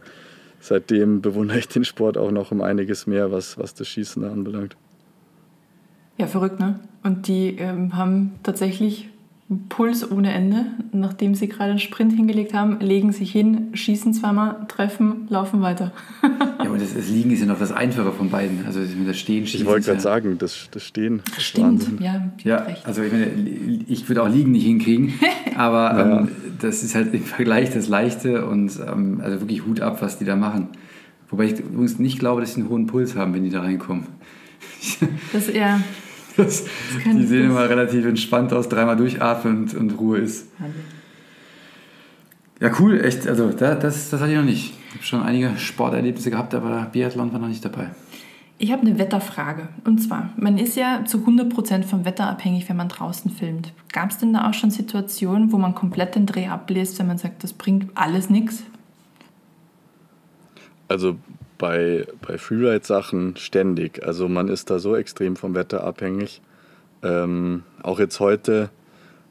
[0.61, 4.77] Seitdem bewundere ich den Sport auch noch um einiges mehr, was, was das Schießen anbelangt.
[6.17, 6.79] Ja, verrückt, ne?
[7.03, 9.09] Und die ähm, haben tatsächlich
[9.67, 10.67] Puls ohne Ende.
[10.91, 15.91] Nachdem sie gerade einen Sprint hingelegt haben, legen sich hin, schießen zweimal, treffen, laufen weiter.
[16.21, 18.65] ja, aber das, das, Liegen ist ja noch das Einfache von beiden.
[18.67, 19.61] Also das Stehen, Schießen.
[19.61, 21.23] Ich wollte gerade ja sagen, das, das Stehen.
[21.33, 21.97] Das stimmt, Wahnsinn.
[21.99, 22.31] ja.
[22.43, 23.25] Ja, also ich meine,
[23.87, 25.13] ich würde auch Liegen nicht hinkriegen,
[25.55, 26.19] aber naja.
[26.19, 26.31] ähm,
[26.61, 30.25] das ist halt im Vergleich das Leichte und ähm, also wirklich Hut ab, was die
[30.25, 30.67] da machen.
[31.29, 34.05] Wobei ich übrigens nicht glaube, dass sie einen hohen Puls haben, wenn die da reinkommen.
[35.33, 35.79] Das ist eher
[36.39, 40.47] das, das die sehen immer relativ entspannt aus, dreimal durchatmen und, und Ruhe ist.
[42.59, 43.27] Ja, cool, echt.
[43.27, 44.73] Also, das, das, das hatte ich noch nicht.
[44.89, 47.91] Ich habe schon einige Sporterlebnisse gehabt, aber Biathlon war noch nicht dabei.
[48.61, 49.69] Ich habe eine Wetterfrage.
[49.85, 53.71] Und zwar, man ist ja zu 100% vom Wetter abhängig, wenn man draußen filmt.
[53.93, 57.17] Gab es denn da auch schon Situationen, wo man komplett den Dreh abbläst, wenn man
[57.17, 58.63] sagt, das bringt alles nichts?
[60.89, 61.15] Also
[61.59, 64.03] bei, bei Freeride-Sachen ständig.
[64.03, 66.41] Also man ist da so extrem vom Wetter abhängig.
[67.03, 68.71] Ähm, auch jetzt heute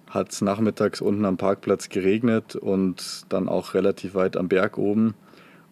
[0.09, 5.15] hat es nachmittags unten am Parkplatz geregnet und dann auch relativ weit am Berg oben.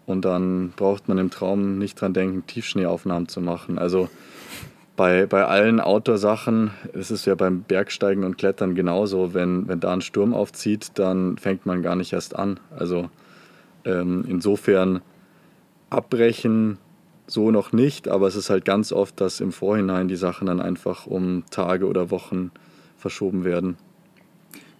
[0.06, 3.78] Und dann braucht man im Traum nicht dran denken, Tiefschneeaufnahmen zu machen.
[3.78, 4.08] Also
[4.96, 9.34] bei, bei allen Outdoor-Sachen ist es ja beim Bergsteigen und Klettern genauso.
[9.34, 12.60] Wenn, wenn da ein Sturm aufzieht, dann fängt man gar nicht erst an.
[12.76, 13.10] Also
[13.84, 15.02] ähm, insofern
[15.90, 16.78] abbrechen
[17.26, 20.60] so noch nicht, aber es ist halt ganz oft, dass im Vorhinein die Sachen dann
[20.60, 22.50] einfach um Tage oder Wochen
[22.96, 23.76] verschoben werden.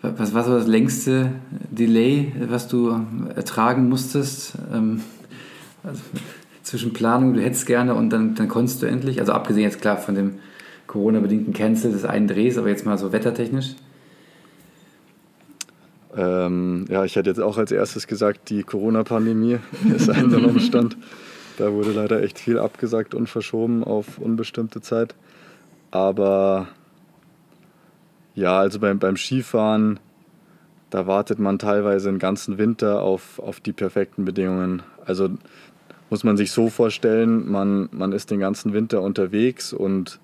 [0.03, 1.33] Was war so das längste
[1.71, 3.01] Delay, was du
[3.35, 4.55] ertragen musstest?
[4.73, 5.03] Ähm,
[5.83, 6.03] also
[6.63, 9.97] zwischen Planung, du hättest gerne und dann, dann konntest du endlich, also abgesehen jetzt klar
[9.97, 10.35] von dem
[10.87, 13.75] Corona-bedingten Cancel des einen Drehs, aber jetzt mal so wettertechnisch?
[16.17, 19.59] Ähm, ja, ich hätte jetzt auch als erstes gesagt, die Corona-Pandemie
[19.95, 20.97] ist ein so noch Stand.
[21.59, 25.15] Da wurde leider echt viel abgesagt und verschoben auf unbestimmte Zeit.
[25.91, 26.69] Aber
[28.35, 29.99] ja, also beim, beim Skifahren,
[30.91, 34.83] da wartet man teilweise den ganzen Winter auf, auf die perfekten Bedingungen.
[35.05, 35.31] Also
[36.11, 40.21] muss man sich so vorstellen, man, man ist den ganzen Winter unterwegs und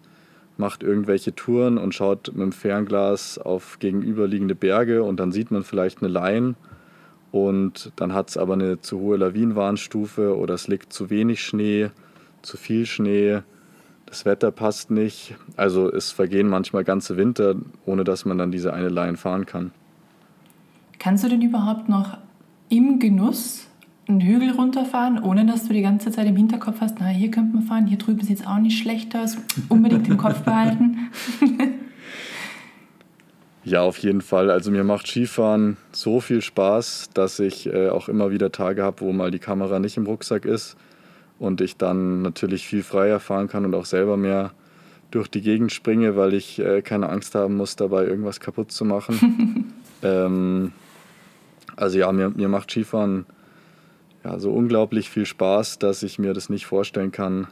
[0.63, 5.65] macht irgendwelche Touren und schaut mit dem Fernglas auf gegenüberliegende Berge und dann sieht man
[5.65, 6.55] vielleicht eine Line
[7.33, 11.91] und dann hat es aber eine zu hohe Lawinenwarnstufe oder es liegt zu wenig Schnee,
[12.43, 13.41] zu viel Schnee,
[14.07, 15.35] das Wetter passt nicht.
[15.57, 19.73] Also es vergehen manchmal ganze Winter, ohne dass man dann diese eine Line fahren kann.
[21.01, 22.19] Kannst du denn überhaupt noch
[22.69, 23.67] im Genuss
[24.09, 27.55] einen Hügel runterfahren, ohne dass du die ganze Zeit im Hinterkopf hast, na, hier könnte
[27.55, 29.37] man fahren, hier drüben sieht es auch nicht schlecht aus,
[29.69, 31.11] unbedingt im Kopf behalten?
[33.65, 34.51] Ja, auf jeden Fall.
[34.51, 39.03] Also mir macht Skifahren so viel Spaß, dass ich äh, auch immer wieder Tage habe,
[39.03, 40.77] wo mal die Kamera nicht im Rucksack ist
[41.39, 44.51] und ich dann natürlich viel freier fahren kann und auch selber mehr
[45.13, 48.85] durch die Gegend springe, weil ich äh, keine Angst haben muss, dabei irgendwas kaputt zu
[48.85, 49.73] machen.
[50.03, 50.73] ähm,
[51.77, 53.27] also ja, mir, mir macht Skifahren
[54.25, 57.49] ja, so unglaublich viel Spaß, dass ich mir das nicht vorstellen kann,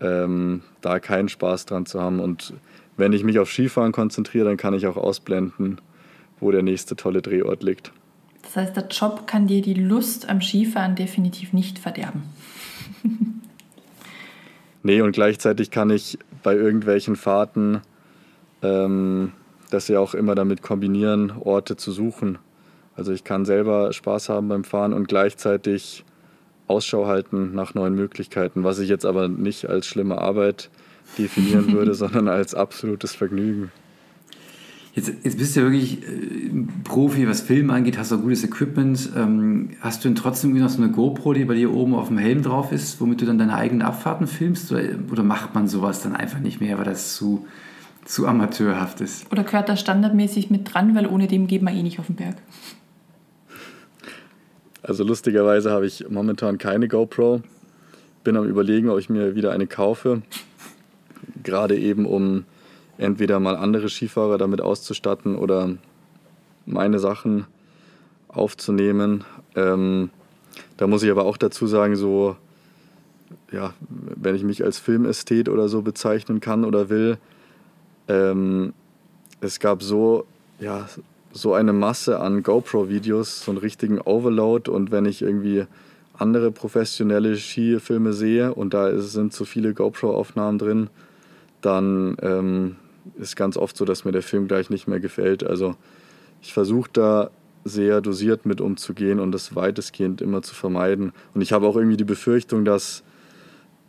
[0.00, 2.20] ähm, da keinen Spaß dran zu haben.
[2.20, 2.54] Und
[2.96, 5.80] wenn ich mich auf Skifahren konzentriere, dann kann ich auch ausblenden,
[6.40, 7.92] wo der nächste tolle Drehort liegt.
[8.42, 12.22] Das heißt, der Job kann dir die Lust am Skifahren definitiv nicht verderben.
[14.82, 17.80] nee, und gleichzeitig kann ich bei irgendwelchen Fahrten
[18.62, 19.32] ähm,
[19.70, 22.38] das ja auch immer damit kombinieren, Orte zu suchen.
[22.98, 26.04] Also ich kann selber Spaß haben beim Fahren und gleichzeitig
[26.66, 30.68] Ausschau halten nach neuen Möglichkeiten, was ich jetzt aber nicht als schlimme Arbeit
[31.16, 33.70] definieren würde, sondern als absolutes Vergnügen.
[34.94, 36.50] Jetzt, jetzt bist du ja wirklich äh,
[36.82, 39.10] Profi, was Filme angeht, hast du gutes Equipment.
[39.16, 42.18] Ähm, hast du denn trotzdem noch so eine GoPro, die bei dir oben auf dem
[42.18, 44.72] Helm drauf ist, womit du dann deine eigenen Abfahrten filmst?
[44.72, 44.82] Oder,
[45.12, 47.46] oder macht man sowas dann einfach nicht mehr, weil das zu,
[48.06, 49.30] zu amateurhaft ist?
[49.30, 52.16] Oder gehört das standardmäßig mit dran, weil ohne dem geht man eh nicht auf den
[52.16, 52.36] Berg?
[54.82, 57.42] Also lustigerweise habe ich momentan keine GoPro.
[58.24, 60.22] Bin am überlegen, ob ich mir wieder eine kaufe.
[61.42, 62.44] Gerade eben, um
[62.96, 65.70] entweder mal andere Skifahrer damit auszustatten oder
[66.66, 67.46] meine Sachen
[68.28, 69.24] aufzunehmen.
[69.56, 70.10] Ähm,
[70.76, 72.36] da muss ich aber auch dazu sagen, so,
[73.52, 77.18] ja, wenn ich mich als Filmästhet oder so bezeichnen kann oder will,
[78.08, 78.72] ähm,
[79.40, 80.26] es gab so,
[80.60, 80.88] ja,
[81.38, 85.66] so eine Masse an GoPro-Videos, so einen richtigen Overload und wenn ich irgendwie
[86.14, 90.90] andere professionelle Skifilme sehe und da sind so viele GoPro-Aufnahmen drin,
[91.60, 92.76] dann ähm,
[93.18, 95.44] ist ganz oft so, dass mir der Film gleich nicht mehr gefällt.
[95.44, 95.76] Also
[96.42, 97.30] ich versuche da
[97.64, 101.12] sehr dosiert mit umzugehen und das weitestgehend immer zu vermeiden.
[101.34, 103.02] Und ich habe auch irgendwie die Befürchtung, dass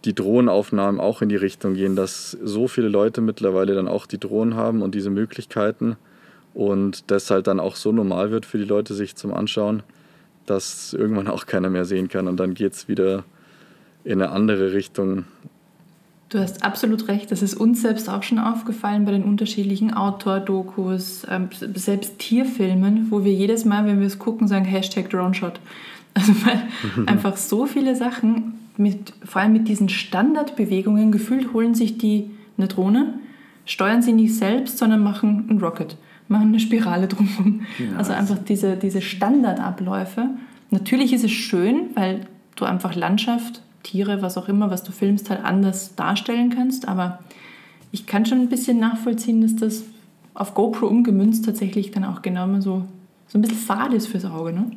[0.05, 4.19] die Drohnenaufnahmen auch in die Richtung gehen, dass so viele Leute mittlerweile dann auch die
[4.19, 5.97] Drohnen haben und diese Möglichkeiten
[6.53, 9.83] und das halt dann auch so normal wird für die Leute sich zum Anschauen,
[10.45, 13.23] dass irgendwann auch keiner mehr sehen kann und dann geht es wieder
[14.03, 15.25] in eine andere Richtung.
[16.29, 17.31] Du hast absolut recht.
[17.31, 23.23] Das ist uns selbst auch schon aufgefallen bei den unterschiedlichen Outdoor-Dokus, ähm, selbst Tierfilmen, wo
[23.23, 25.59] wir jedes Mal, wenn wir es gucken, sagen Hashtag Droneshot.
[26.15, 26.63] Also weil
[27.05, 32.67] einfach so viele Sachen, mit, vor allem mit diesen Standardbewegungen, gefühlt holen sich die eine
[32.67, 33.13] Drohne,
[33.65, 35.97] steuern sie nicht selbst, sondern machen ein Rocket,
[36.29, 37.61] machen eine Spirale drumherum.
[37.77, 40.29] Ja, also einfach diese, diese Standardabläufe.
[40.69, 45.29] Natürlich ist es schön, weil du einfach Landschaft Tiere, was auch immer, was du filmst,
[45.29, 46.87] halt anders darstellen kannst.
[46.87, 47.19] Aber
[47.91, 49.83] ich kann schon ein bisschen nachvollziehen, dass das
[50.33, 52.85] auf GoPro umgemünzt tatsächlich dann auch genau so,
[53.27, 54.53] so ein bisschen fad ist fürs Auge.
[54.53, 54.71] Ne?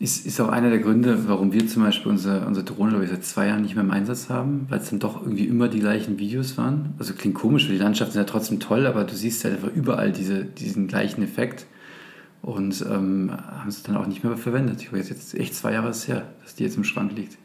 [0.00, 3.10] Ist, ist auch einer der Gründe, warum wir zum Beispiel unsere, unsere Drohne, glaube ich,
[3.10, 5.80] seit zwei Jahren nicht mehr im Einsatz haben, weil es dann doch irgendwie immer die
[5.80, 6.94] gleichen Videos waren.
[7.00, 9.72] Also klingt komisch, weil die Landschaften sind ja trotzdem toll, aber du siehst ja einfach
[9.74, 11.66] überall diese, diesen gleichen Effekt
[12.42, 14.80] und ähm, haben es dann auch nicht mehr verwendet.
[14.82, 17.36] Ich weiß jetzt echt zwei Jahre her, dass die jetzt im Schrank liegt.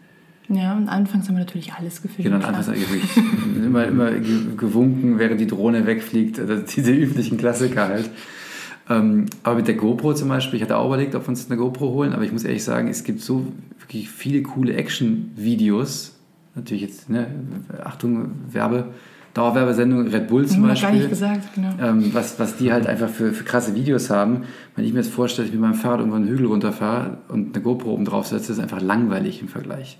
[0.50, 2.32] Ja, und anfangs haben wir natürlich alles gefilmt.
[2.32, 3.18] Genau, anfangs habe ich
[3.58, 6.39] immer, immer gewunken, während die Drohne wegfliegt.
[6.39, 8.10] Also diese üblichen Klassiker halt.
[8.89, 11.58] Ähm, aber mit der GoPro zum Beispiel, ich hatte auch überlegt, ob wir uns eine
[11.58, 13.48] GoPro holen, aber ich muss ehrlich sagen, es gibt so
[13.80, 16.15] wirklich viele coole Action-Videos.
[16.56, 17.28] Natürlich jetzt, ne,
[17.84, 18.89] Achtung, Werbe,
[19.34, 20.89] Dauerwerbesendung, Red Bull zum Beispiel.
[20.89, 21.69] Gar nicht gesagt, genau.
[21.82, 24.43] Ähm, was, was die halt einfach für, für krasse Videos haben.
[24.76, 27.63] Wenn ich mir jetzt vorstelle, ich mit meinem Fahrrad irgendwo einen Hügel runterfahre und eine
[27.63, 29.98] GoPro oben drauf setze, ist einfach langweilig im Vergleich.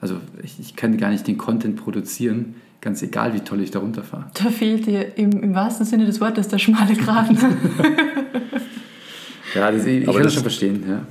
[0.00, 3.80] Also ich, ich kann gar nicht den Content produzieren, ganz egal, wie toll ich da
[3.80, 4.26] runterfahre.
[4.34, 7.36] Da fehlt dir im, im wahrsten Sinne des Wortes der schmale Graben.
[9.56, 10.84] ja, das, ich, ich kann das schon verstehen.
[10.88, 11.04] Ja.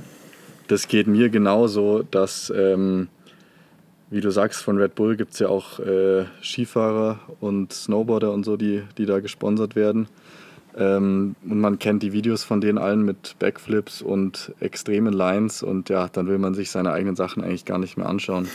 [0.68, 2.50] Das geht mir genauso, dass...
[2.56, 3.08] Ähm,
[4.08, 8.44] wie du sagst, von Red Bull gibt es ja auch äh, Skifahrer und Snowboarder und
[8.44, 10.06] so, die, die da gesponsert werden.
[10.76, 15.88] Ähm, und man kennt die Videos von denen allen mit Backflips und extremen Lines und
[15.88, 18.46] ja, dann will man sich seine eigenen Sachen eigentlich gar nicht mehr anschauen.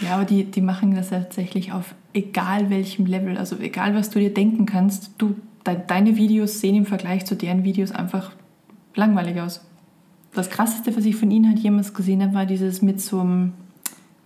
[0.00, 4.18] Ja, aber die, die machen das tatsächlich auf egal welchem Level, also egal was du
[4.18, 8.32] dir denken kannst, du, de, deine Videos sehen im Vergleich zu deren Videos einfach
[8.94, 9.64] langweilig aus.
[10.32, 13.52] Das krasseste, was ich von ihnen halt jemals gesehen habe, war dieses mit so einem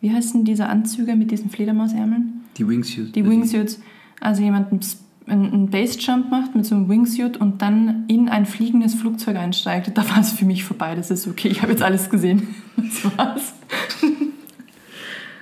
[0.01, 2.45] wie heißen diese Anzüge mit diesen Fledermausärmeln?
[2.57, 3.13] Die Wingsuits.
[3.13, 3.81] Die Wingsuits.
[4.21, 4.81] Also jemanden
[5.27, 10.09] einen Basejump macht mit so einem Wingsuit und dann in ein fliegendes Flugzeug einsteigt, da
[10.09, 10.95] war es für mich vorbei.
[10.95, 12.49] Das ist okay, ich habe jetzt alles gesehen.
[12.79, 13.55] Das war's.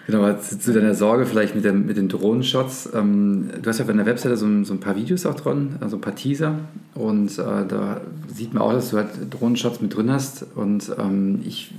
[0.06, 2.90] Genau, zu deiner Sorge vielleicht mit, der, mit den Drohnenshots.
[2.94, 5.76] Ähm, du hast ja auf deiner Webseite so ein, so ein, paar Videos auch drin,
[5.80, 6.60] also ein paar Teaser.
[6.94, 8.00] Und äh, da
[8.32, 10.46] sieht man auch, dass du halt Drohnenshots mit drin hast.
[10.54, 11.74] Und ähm, ich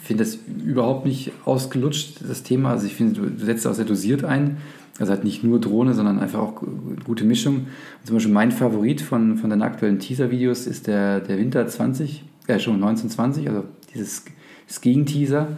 [0.00, 2.70] finde das überhaupt nicht ausgelutscht, das Thema.
[2.70, 4.58] Also ich finde, du, du setzt auch sehr dosiert ein.
[5.00, 6.62] Also halt nicht nur Drohne, sondern einfach auch
[7.04, 7.54] gute Mischung.
[7.56, 12.22] Und zum Beispiel mein Favorit von, von deinen aktuellen Teaser-Videos ist der, der Winter 20,
[12.46, 14.24] äh schon 1920, also dieses
[14.68, 15.56] Skiing-Teaser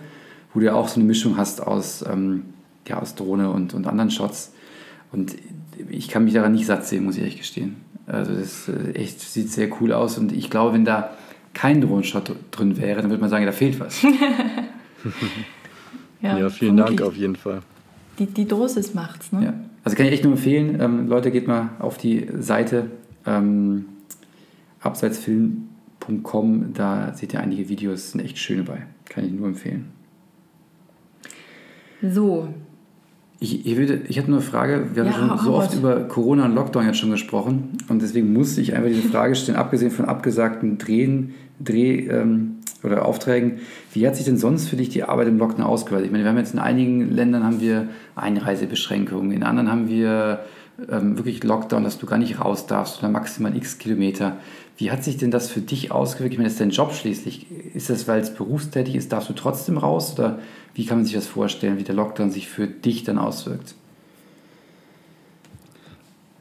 [0.54, 2.44] wo du ja auch so eine Mischung hast aus, ähm,
[2.88, 4.52] ja, aus Drohne und, und anderen Shots.
[5.12, 5.36] Und
[5.90, 7.76] ich kann mich daran nicht satt sehen, muss ich ehrlich gestehen.
[8.06, 11.10] Also das äh, echt sieht sehr cool aus und ich glaube, wenn da
[11.52, 14.02] kein Drohnenshot drin wäre, dann würde man sagen, da fehlt was.
[16.20, 17.62] ja, ja, vielen Dank auf jeden Fall.
[18.18, 19.44] Die, die Dosis macht's, ne?
[19.44, 19.54] Ja.
[19.84, 22.90] Also kann ich echt nur empfehlen, ähm, Leute, geht mal auf die Seite
[23.26, 23.86] ähm,
[24.80, 28.86] abseitsfilm.com, da seht ihr einige Videos, sind echt schöne bei.
[29.06, 29.92] Kann ich nur empfehlen.
[32.02, 32.48] So.
[33.40, 34.86] Ich, ich, würde, ich hätte nur eine Frage.
[34.94, 37.76] Wir haben ja, schon so oft über Corona und Lockdown jetzt schon gesprochen.
[37.88, 43.04] Und deswegen musste ich einfach diese Frage stellen, abgesehen von abgesagten Drehen, Dreh- ähm, oder
[43.04, 43.58] Aufträgen.
[43.92, 46.06] Wie hat sich denn sonst für dich die Arbeit im Lockdown ausgeweitet?
[46.06, 50.40] Ich meine, wir haben jetzt in einigen Ländern haben wir Einreisebeschränkungen, in anderen haben wir
[50.90, 54.36] ähm, wirklich Lockdown, dass du gar nicht raus darfst oder maximal x Kilometer.
[54.76, 56.32] Wie hat sich denn das für dich ausgewirkt?
[56.32, 57.46] Ich meine, ist dein Job schließlich.
[57.74, 60.14] Ist das, weil es berufstätig ist, darfst du trotzdem raus?
[60.14, 60.40] Oder
[60.74, 63.74] wie kann man sich das vorstellen, wie der Lockdown sich für dich dann auswirkt?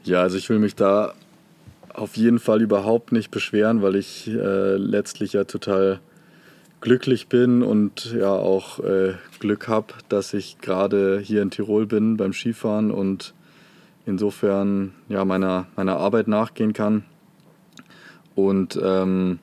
[0.02, 1.14] Ja, also ich will mich da
[1.94, 6.00] auf jeden Fall überhaupt nicht beschweren, weil ich äh, letztlich ja total
[6.80, 12.16] glücklich bin und ja auch äh, Glück habe, dass ich gerade hier in Tirol bin
[12.16, 13.32] beim Skifahren und
[14.04, 17.04] insofern ja meiner, meiner Arbeit nachgehen kann.
[18.34, 19.38] Und ähm,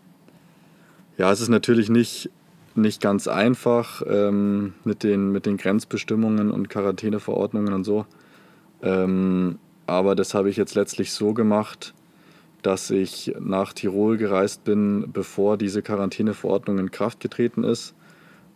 [1.18, 2.30] ja, es ist natürlich nicht,
[2.76, 8.06] nicht ganz einfach ähm, mit, den, mit den Grenzbestimmungen und Quarantäneverordnungen und so.
[8.82, 11.94] Ähm, aber das habe ich jetzt letztlich so gemacht,
[12.62, 17.96] dass ich nach Tirol gereist bin, bevor diese Quarantäneverordnung in Kraft getreten ist.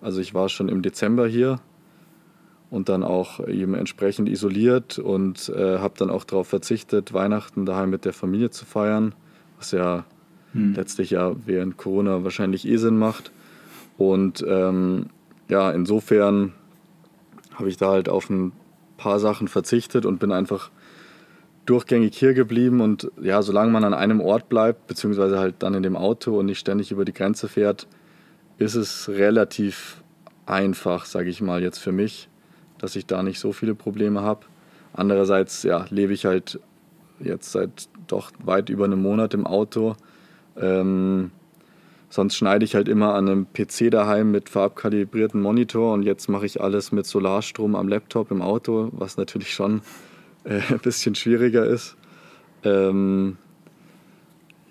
[0.02, 1.60] Also ich war schon im Dezember hier
[2.70, 7.90] und dann auch eben entsprechend isoliert und äh, habe dann auch darauf verzichtet, Weihnachten daheim
[7.90, 9.16] mit der Familie zu feiern,
[9.58, 10.06] was ja
[10.56, 10.74] hm.
[10.74, 13.32] letztlich ja während Corona wahrscheinlich eh Sinn macht.
[13.98, 15.08] Und ähm,
[15.50, 16.54] ja, insofern
[17.54, 18.52] habe ich da halt auf ein
[18.98, 20.72] paar Sachen verzichtet und bin einfach
[21.66, 22.82] durchgängig hier geblieben.
[22.82, 26.46] Und ja, solange man an einem Ort bleibt, beziehungsweise halt dann in dem Auto und
[26.48, 27.88] nicht ständig über die Grenze fährt,
[28.58, 30.02] ist es relativ
[30.46, 32.30] einfach, sage ich mal, jetzt für mich,
[32.78, 34.46] dass ich da nicht so viele Probleme habe.
[34.94, 36.60] Andererseits ja, lebe ich halt
[37.20, 39.96] jetzt seit doch weit über einem Monat im Auto
[40.60, 41.32] ähm,
[42.10, 46.46] sonst schneide ich halt immer an einem PC daheim mit farbkalibrierten Monitor und jetzt mache
[46.46, 49.82] ich alles mit Solarstrom am Laptop im Auto, was natürlich schon
[50.44, 51.96] äh, ein bisschen schwieriger ist.
[52.64, 53.38] Ähm,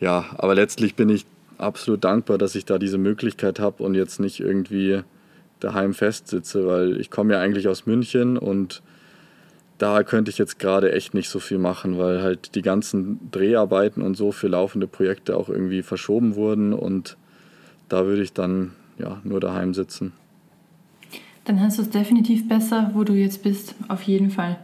[0.00, 1.26] ja, aber letztlich bin ich
[1.58, 5.02] absolut dankbar, dass ich da diese Möglichkeit habe und jetzt nicht irgendwie
[5.60, 8.82] daheim festsitze, weil ich komme ja eigentlich aus München und
[9.78, 14.02] da könnte ich jetzt gerade echt nicht so viel machen, weil halt die ganzen Dreharbeiten
[14.02, 17.16] und so für laufende Projekte auch irgendwie verschoben wurden und
[17.88, 20.12] da würde ich dann ja nur daheim sitzen.
[21.44, 24.56] Dann hast du es definitiv besser, wo du jetzt bist, auf jeden Fall.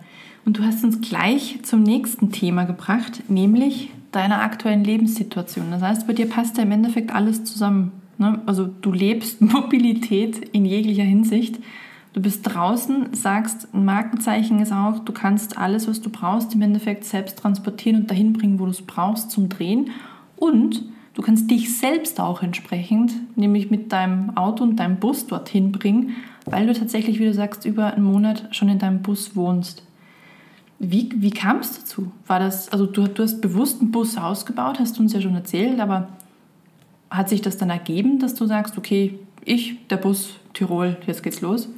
[0.46, 5.70] Und du hast uns gleich zum nächsten Thema gebracht, nämlich deiner aktuellen Lebenssituation.
[5.70, 7.92] Das heißt, bei dir passt ja im Endeffekt alles zusammen.
[8.18, 8.40] Ne?
[8.46, 11.58] Also du lebst Mobilität in jeglicher Hinsicht
[12.12, 16.62] Du bist draußen, sagst, ein Markenzeichen ist auch, du kannst alles, was du brauchst, im
[16.62, 19.90] Endeffekt selbst transportieren und dahin bringen, wo du es brauchst zum Drehen.
[20.36, 20.82] Und
[21.14, 26.16] du kannst dich selbst auch entsprechend, nämlich mit deinem Auto und deinem Bus dorthin bringen,
[26.46, 29.84] weil du tatsächlich, wie du sagst, über einen Monat schon in deinem Bus wohnst.
[30.80, 32.10] Wie, wie kam es dazu?
[32.26, 35.34] War das, also du, du hast bewusst einen Bus ausgebaut, hast du uns ja schon
[35.34, 36.08] erzählt, aber
[37.08, 41.40] hat sich das dann ergeben, dass du sagst, okay, ich, der Bus, Tirol, jetzt geht's
[41.40, 41.68] los?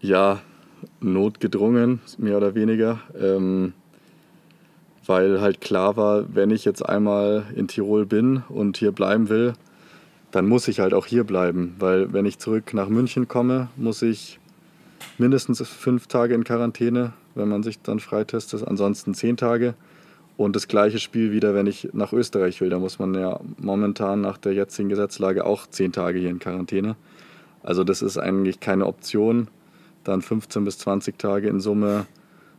[0.00, 0.40] Ja,
[1.00, 3.00] notgedrungen, mehr oder weniger.
[3.18, 3.72] Ähm,
[5.06, 9.54] weil halt klar war, wenn ich jetzt einmal in Tirol bin und hier bleiben will,
[10.30, 11.74] dann muss ich halt auch hier bleiben.
[11.78, 14.38] Weil wenn ich zurück nach München komme, muss ich
[15.16, 19.74] mindestens fünf Tage in Quarantäne, wenn man sich dann freitestet, ansonsten zehn Tage.
[20.36, 22.68] Und das gleiche Spiel wieder, wenn ich nach Österreich will.
[22.68, 26.96] Da muss man ja momentan nach der jetzigen Gesetzlage auch zehn Tage hier in Quarantäne.
[27.62, 29.48] Also das ist eigentlich keine Option
[30.08, 32.06] dann 15 bis 20 Tage in Summe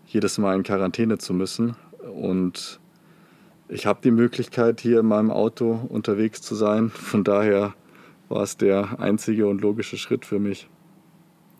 [0.05, 1.75] jedes Mal in Quarantäne zu müssen.
[2.13, 2.79] Und
[3.67, 6.89] ich habe die Möglichkeit, hier in meinem Auto unterwegs zu sein.
[6.89, 7.73] Von daher
[8.27, 10.67] war es der einzige und logische Schritt für mich.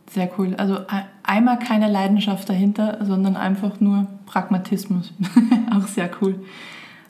[0.09, 0.55] Sehr cool.
[0.55, 0.79] Also
[1.21, 5.13] einmal keine Leidenschaft dahinter, sondern einfach nur Pragmatismus.
[5.71, 6.35] Auch sehr cool.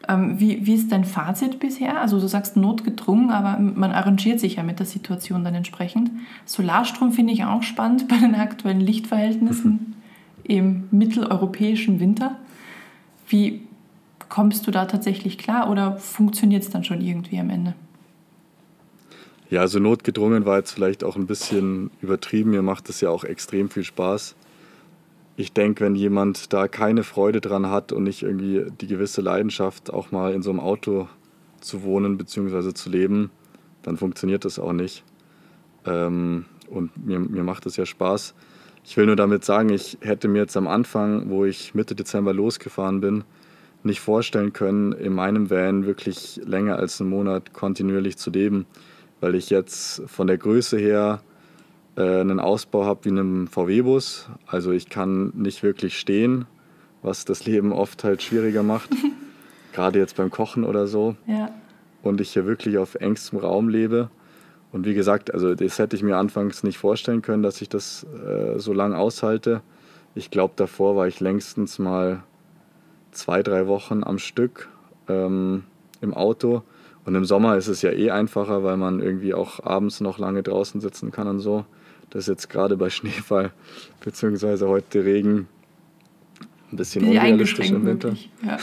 [0.10, 2.02] Ähm, wie, wie ist dein Fazit bisher?
[2.02, 6.10] Also du sagst notgedrungen, aber man arrangiert sich ja mit der Situation dann entsprechend.
[6.46, 9.96] Solarstrom finde ich auch spannend bei den aktuellen Lichtverhältnissen mhm.
[10.44, 12.38] im mitteleuropäischen Winter.
[13.28, 13.62] Wie
[14.30, 17.76] kommst du da tatsächlich klar oder funktioniert es dann schon irgendwie am Ende?
[19.52, 22.52] Ja, also notgedrungen war jetzt vielleicht auch ein bisschen übertrieben.
[22.52, 24.36] Mir macht es ja auch extrem viel Spaß.
[25.40, 29.90] Ich denke, wenn jemand da keine Freude dran hat und nicht irgendwie die gewisse Leidenschaft,
[29.90, 31.08] auch mal in so einem Auto
[31.62, 32.74] zu wohnen bzw.
[32.74, 33.32] zu leben,
[33.82, 35.06] dann funktioniert das auch nicht.
[35.86, 38.36] Ähm, und mir, mir macht es ja Spaß.
[38.84, 42.34] Ich will nur damit sagen, ich hätte mir jetzt am Anfang, wo ich Mitte Dezember
[42.34, 43.24] losgefahren bin,
[43.82, 48.66] nicht vorstellen können, in meinem Van wirklich länger als einen Monat kontinuierlich zu leben
[49.20, 51.22] weil ich jetzt von der Größe her
[52.04, 54.30] einen Ausbau habe wie einem VW-Bus.
[54.48, 56.46] Also ich kann nicht wirklich stehen,
[57.02, 58.90] was das Leben oft halt schwieriger macht,
[59.74, 61.16] gerade jetzt beim Kochen oder so.
[61.28, 61.50] Ja.
[62.02, 64.10] Und ich hier wirklich auf engstem Raum lebe.
[64.72, 68.06] Und wie gesagt, also das hätte ich mir anfangs nicht vorstellen können, dass ich das
[68.26, 69.62] äh, so lange aushalte.
[70.16, 72.24] Ich glaube, davor war ich längstens mal
[73.12, 74.70] zwei, drei Wochen am Stück
[75.08, 75.64] ähm,
[76.02, 76.64] im Auto
[77.06, 80.44] und im Sommer ist es ja eh einfacher, weil man irgendwie auch abends noch lange
[80.44, 81.66] draußen sitzen kann und so.
[82.10, 83.52] Das ist jetzt gerade bei Schneefall
[84.04, 85.48] beziehungsweise heute Regen
[86.72, 88.14] ein bisschen Wie unrealistisch im Winter.
[88.44, 88.58] Ja.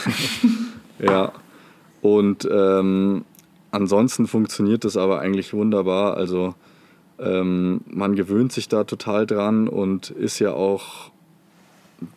[0.99, 1.31] ja.
[2.01, 3.25] Und ähm,
[3.71, 6.15] ansonsten funktioniert das aber eigentlich wunderbar.
[6.17, 6.55] Also
[7.19, 11.11] ähm, man gewöhnt sich da total dran und ist ja auch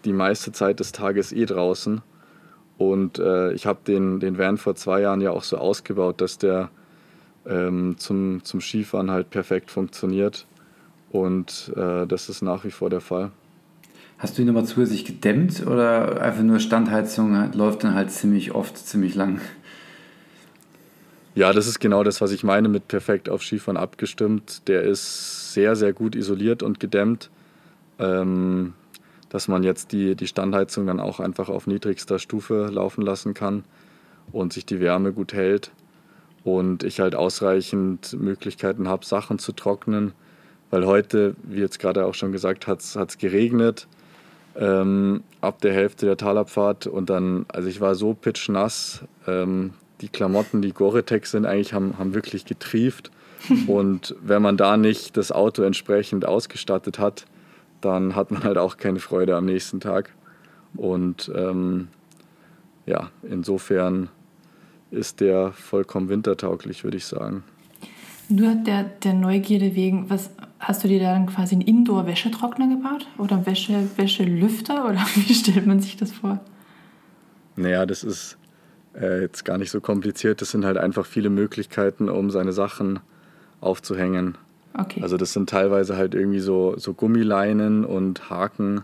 [0.04, 2.02] die meiste Zeit des Tages eh draußen.
[2.76, 6.38] Und äh, ich habe den, den Van vor zwei Jahren ja auch so ausgebaut, dass
[6.38, 6.70] der
[7.46, 10.46] ähm, zum, zum Skifahren halt perfekt funktioniert.
[11.10, 13.30] Und äh, das ist nach wie vor der Fall.
[14.18, 18.76] Hast du ihn nochmal zusätzlich gedämmt oder einfach nur Standheizung läuft dann halt ziemlich oft,
[18.76, 19.40] ziemlich lang?
[21.34, 24.68] Ja, das ist genau das, was ich meine mit perfekt auf Skifahren abgestimmt.
[24.68, 27.30] Der ist sehr, sehr gut isoliert und gedämmt.
[27.98, 28.74] Ähm,
[29.30, 33.64] dass man jetzt die, die Standheizung dann auch einfach auf niedrigster Stufe laufen lassen kann
[34.32, 35.70] und sich die Wärme gut hält.
[36.42, 40.12] Und ich halt ausreichend Möglichkeiten habe, Sachen zu trocknen.
[40.70, 43.88] Weil heute, wie jetzt gerade auch schon gesagt, hat es geregnet
[44.56, 46.86] ähm, ab der Hälfte der Talabfahrt.
[46.86, 49.04] Und dann, also ich war so pitschnass.
[49.26, 53.10] Ähm, die Klamotten, die Gore-Tex sind, eigentlich haben, haben wirklich getrieft.
[53.66, 57.26] Und wenn man da nicht das Auto entsprechend ausgestattet hat,
[57.80, 60.10] dann hat man halt auch keine Freude am nächsten Tag.
[60.76, 61.88] Und ähm,
[62.86, 64.08] ja, insofern
[64.90, 67.42] ist der vollkommen wintertauglich, würde ich sagen.
[68.28, 73.08] Nur der, der Neugierde wegen, was hast du dir da dann quasi einen Indoor-Wäschetrockner gebaut?
[73.18, 74.84] Oder einen Wäsche, Wäschelüfter?
[74.84, 76.38] Oder wie stellt man sich das vor?
[77.56, 78.36] Naja, das ist
[78.94, 80.40] äh, jetzt gar nicht so kompliziert.
[80.40, 83.00] Das sind halt einfach viele Möglichkeiten, um seine Sachen
[83.60, 84.36] aufzuhängen.
[84.78, 85.02] Okay.
[85.02, 88.82] Also das sind teilweise halt irgendwie so, so Gummileinen und Haken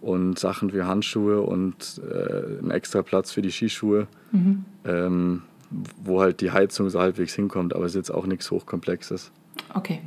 [0.00, 4.64] und Sachen für Handschuhe und äh, ein extra Platz für die Skischuhe, mhm.
[4.84, 5.42] ähm,
[6.02, 9.32] wo halt die Heizung so halbwegs hinkommt, aber es ist jetzt auch nichts Hochkomplexes.
[9.74, 10.00] Okay.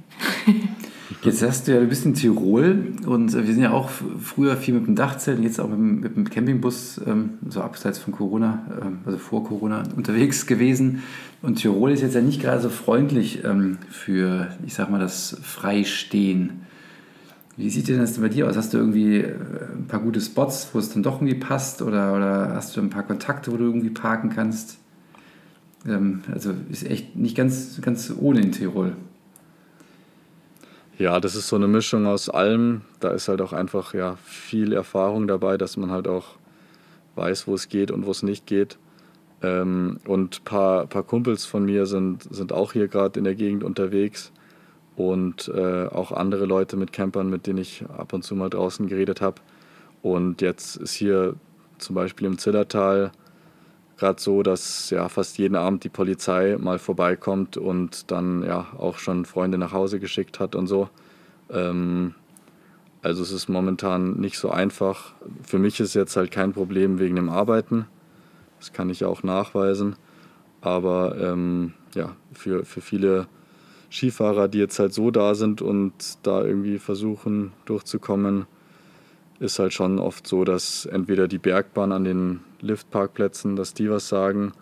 [1.23, 4.73] Jetzt sagst du ja, du bist in Tirol und wir sind ja auch früher viel
[4.73, 8.65] mit dem Dachzelt, jetzt auch mit dem, mit dem Campingbus, ähm, so abseits von Corona,
[8.81, 11.03] ähm, also vor Corona, unterwegs gewesen.
[11.41, 15.37] Und Tirol ist jetzt ja nicht gerade so freundlich ähm, für, ich sag mal, das
[15.41, 16.61] Freistehen.
[17.57, 18.55] Wie sieht denn das bei dir aus?
[18.55, 19.35] Hast du irgendwie äh,
[19.75, 21.81] ein paar gute Spots, wo es dann doch irgendwie passt?
[21.81, 24.77] Oder, oder hast du ein paar Kontakte, wo du irgendwie parken kannst?
[25.85, 28.95] Ähm, also ist echt nicht ganz, ganz ohne in Tirol.
[31.01, 32.81] Ja, das ist so eine Mischung aus allem.
[32.99, 36.35] Da ist halt auch einfach ja, viel Erfahrung dabei, dass man halt auch
[37.15, 38.77] weiß, wo es geht und wo es nicht geht.
[39.41, 43.33] Ähm, und ein paar, paar Kumpels von mir sind, sind auch hier gerade in der
[43.33, 44.31] Gegend unterwegs.
[44.95, 48.87] Und äh, auch andere Leute mit Campern, mit denen ich ab und zu mal draußen
[48.87, 49.41] geredet habe.
[50.03, 51.33] Und jetzt ist hier
[51.79, 53.11] zum Beispiel im Zillertal
[54.01, 58.97] gerade so, dass ja fast jeden Abend die Polizei mal vorbeikommt und dann ja auch
[58.97, 60.89] schon Freunde nach Hause geschickt hat und so.
[61.51, 62.15] Ähm,
[63.03, 65.13] also es ist momentan nicht so einfach.
[65.43, 67.85] Für mich ist jetzt halt kein Problem wegen dem Arbeiten.
[68.59, 69.95] Das kann ich auch nachweisen.
[70.61, 73.27] Aber ähm, ja, für, für viele
[73.91, 75.93] Skifahrer, die jetzt halt so da sind und
[76.23, 78.47] da irgendwie versuchen durchzukommen,
[79.39, 84.07] ist halt schon oft so, dass entweder die Bergbahn an den Liftparkplätzen, dass die was
[84.07, 84.53] sagen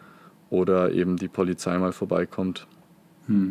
[0.50, 2.68] oder eben die Polizei mal vorbeikommt.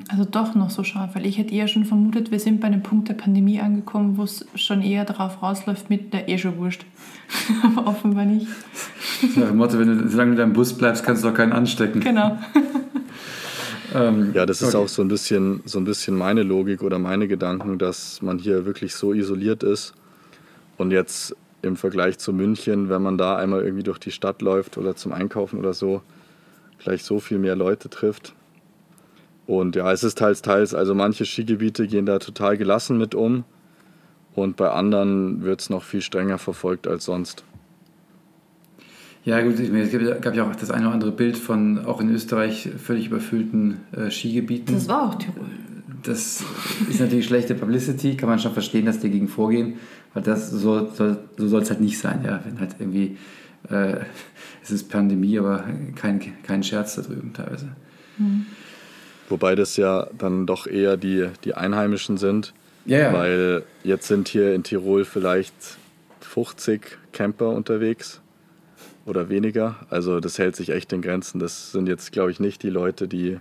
[0.08, 2.82] Also doch noch so scharf, weil ich hätte eher schon vermutet, wir sind bei einem
[2.82, 6.84] Punkt der Pandemie angekommen, wo es schon eher darauf rausläuft mit der eh schon wurscht.
[7.62, 8.48] Aber offenbar nicht.
[9.36, 12.00] Dem Motto, wenn du, solange du in deinem Bus bleibst, kannst du doch keinen anstecken.
[12.00, 12.38] Genau.
[13.94, 14.84] Ähm, Ja, das ist okay.
[14.84, 18.66] auch so ein bisschen so ein bisschen meine Logik oder meine Gedanken, dass man hier
[18.66, 19.94] wirklich so isoliert ist
[20.76, 24.78] und jetzt im Vergleich zu München, wenn man da einmal irgendwie durch die Stadt läuft
[24.78, 26.02] oder zum Einkaufen oder so,
[26.78, 28.34] gleich so viel mehr Leute trifft.
[29.46, 30.74] Und ja, es ist teils, teils.
[30.74, 33.44] Also manche Skigebiete gehen da total gelassen mit um
[34.34, 37.44] und bei anderen wird es noch viel strenger verfolgt als sonst.
[39.24, 41.36] Ja, gut, ich meine, es gab ja- gab ja auch das eine oder andere Bild
[41.36, 44.74] von auch in Österreich völlig überfüllten äh, Skigebieten.
[44.74, 45.46] Das war auch Tirol.
[46.02, 46.44] Das
[46.88, 49.78] ist natürlich schlechte Publicity, kann man schon verstehen, dass die dagegen vorgehen,
[50.14, 52.40] weil das so, soll, so soll es halt nicht sein, ja.
[52.44, 53.16] Wenn halt irgendwie,
[53.70, 53.96] äh,
[54.62, 55.64] es ist Pandemie, aber
[55.96, 57.68] kein, kein Scherz da drüben teilweise.
[59.28, 62.54] Wobei das ja dann doch eher die, die Einheimischen sind.
[62.86, 63.12] Ja, ja.
[63.12, 65.54] Weil jetzt sind hier in Tirol vielleicht
[66.20, 68.20] 50 Camper unterwegs
[69.04, 69.76] oder weniger.
[69.90, 71.38] Also das hält sich echt in Grenzen.
[71.38, 73.38] Das sind jetzt, glaube ich, nicht die Leute, die,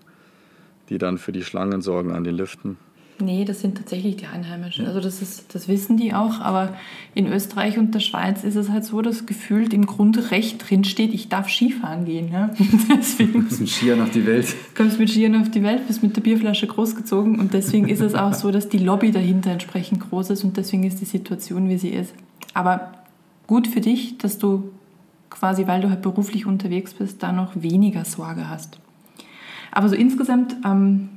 [0.89, 2.77] die dann für die Schlangen sorgen an den Liften.
[3.19, 4.85] Nee, das sind tatsächlich die Einheimischen.
[4.85, 6.75] Also das, ist, das wissen die auch, aber
[7.15, 11.27] in Österreich und der Schweiz ist es halt so, dass gefühlt im Grundrecht drinsteht, ich
[11.27, 12.31] darf Skifahren gehen.
[12.31, 12.51] Ja?
[12.95, 14.55] Deswegen Das ist ein Skiern auf die Welt.
[14.75, 18.01] kommst du mit Skiern auf die Welt, bist mit der Bierflasche großgezogen und deswegen ist
[18.01, 21.69] es auch so, dass die Lobby dahinter entsprechend groß ist und deswegen ist die Situation,
[21.69, 22.13] wie sie ist.
[22.53, 22.91] Aber
[23.47, 24.69] gut für dich, dass du
[25.31, 28.77] quasi, weil du halt beruflich unterwegs bist, da noch weniger Sorge hast.
[29.77, 31.09] Aber so insgesamt, ähm,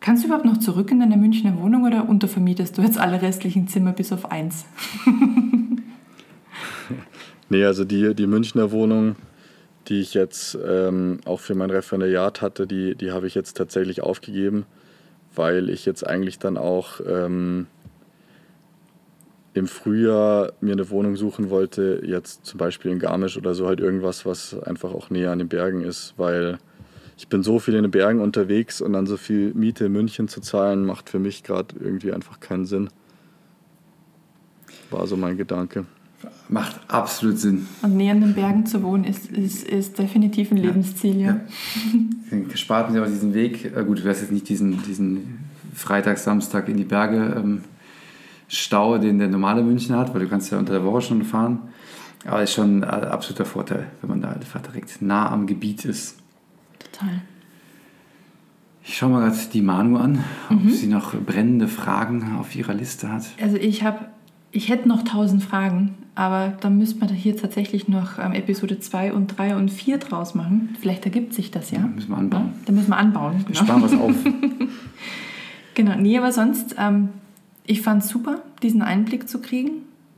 [0.00, 3.68] kannst du überhaupt noch zurück in deine Münchner Wohnung oder untervermietest du jetzt alle restlichen
[3.68, 4.66] Zimmer bis auf eins?
[7.50, 9.16] Nee, also die, die Münchner Wohnung,
[9.88, 14.02] die ich jetzt ähm, auch für mein Referendariat hatte, die, die habe ich jetzt tatsächlich
[14.02, 14.64] aufgegeben,
[15.34, 17.66] weil ich jetzt eigentlich dann auch ähm,
[19.52, 23.78] im Frühjahr mir eine Wohnung suchen wollte, jetzt zum Beispiel in Garmisch oder so, halt
[23.78, 26.58] irgendwas, was einfach auch näher an den Bergen ist, weil
[27.16, 30.28] ich bin so viel in den Bergen unterwegs und dann so viel Miete in München
[30.28, 32.88] zu zahlen, macht für mich gerade irgendwie einfach keinen Sinn.
[34.90, 35.84] War so mein Gedanke.
[36.48, 37.66] Macht absolut Sinn.
[37.82, 41.40] Und näher an den Bergen zu wohnen, ist, ist, ist definitiv ein Lebensziel, ja.
[42.30, 42.56] Ja.
[42.56, 43.64] Spart mir aber diesen Weg.
[43.76, 45.38] Äh, gut, du wirst jetzt nicht diesen, diesen
[45.74, 47.62] Freitag, Samstag in die Berge ähm,
[48.48, 51.60] Stau, den der normale Münchner hat, weil du kannst ja unter der Woche schon fahren.
[52.26, 56.23] Aber ist schon ein absoluter Vorteil, wenn man da einfach direkt nah am Gebiet ist.
[56.92, 57.20] Total.
[58.86, 63.10] Ich schaue mal gerade die Manu an, ob sie noch brennende Fragen auf ihrer Liste
[63.10, 63.24] hat.
[63.40, 64.06] Also ich habe,
[64.52, 69.14] ich hätte noch tausend Fragen, aber dann müsste man hier tatsächlich noch ähm, Episode 2
[69.14, 70.76] und 3 und 4 draus machen.
[70.80, 71.78] Vielleicht ergibt sich das ja.
[71.78, 72.50] Ja, müssen wir anbauen.
[72.52, 73.36] Ja, dann müssen wir anbauen.
[73.38, 73.58] Wir Genau.
[73.64, 74.14] sparen was auf.
[75.76, 77.08] Genau, nee, aber sonst, ähm,
[77.64, 79.70] ich fand es super, diesen Einblick zu kriegen.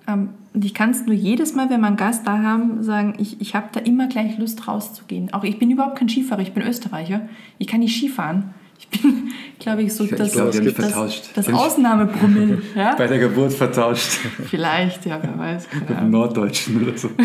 [0.06, 3.12] Ähm, und ich kann es nur jedes Mal, wenn wir einen Gast da haben, sagen,
[3.18, 5.30] ich, ich habe da immer gleich Lust rauszugehen.
[5.34, 7.28] Auch ich bin überhaupt kein Skifahrer, ich bin Österreicher.
[7.58, 8.54] Ich kann nicht Skifahren.
[8.78, 9.28] Ich bin,
[9.58, 12.62] glaube ich, so Ich- das, mich das, das Ausnahmepromille.
[12.74, 12.94] Ja?
[12.94, 14.12] Bei der Geburt vertauscht.
[14.48, 15.68] Vielleicht, ja, wer weiß.
[15.74, 16.10] Mit dem.
[16.10, 17.10] Norddeutschen oder so.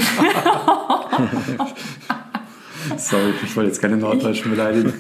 [2.97, 4.91] Sorry, ich wollte jetzt keine Norddeutschen beleidigen.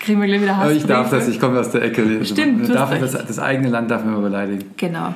[0.00, 0.64] Kriegen wir gleich wieder Hass.
[0.64, 2.22] Aber ich darf das, ich komme aus der Ecke.
[2.26, 4.70] Stimmt, das, das eigene Land darf man immer beleidigen.
[4.76, 5.14] Genau.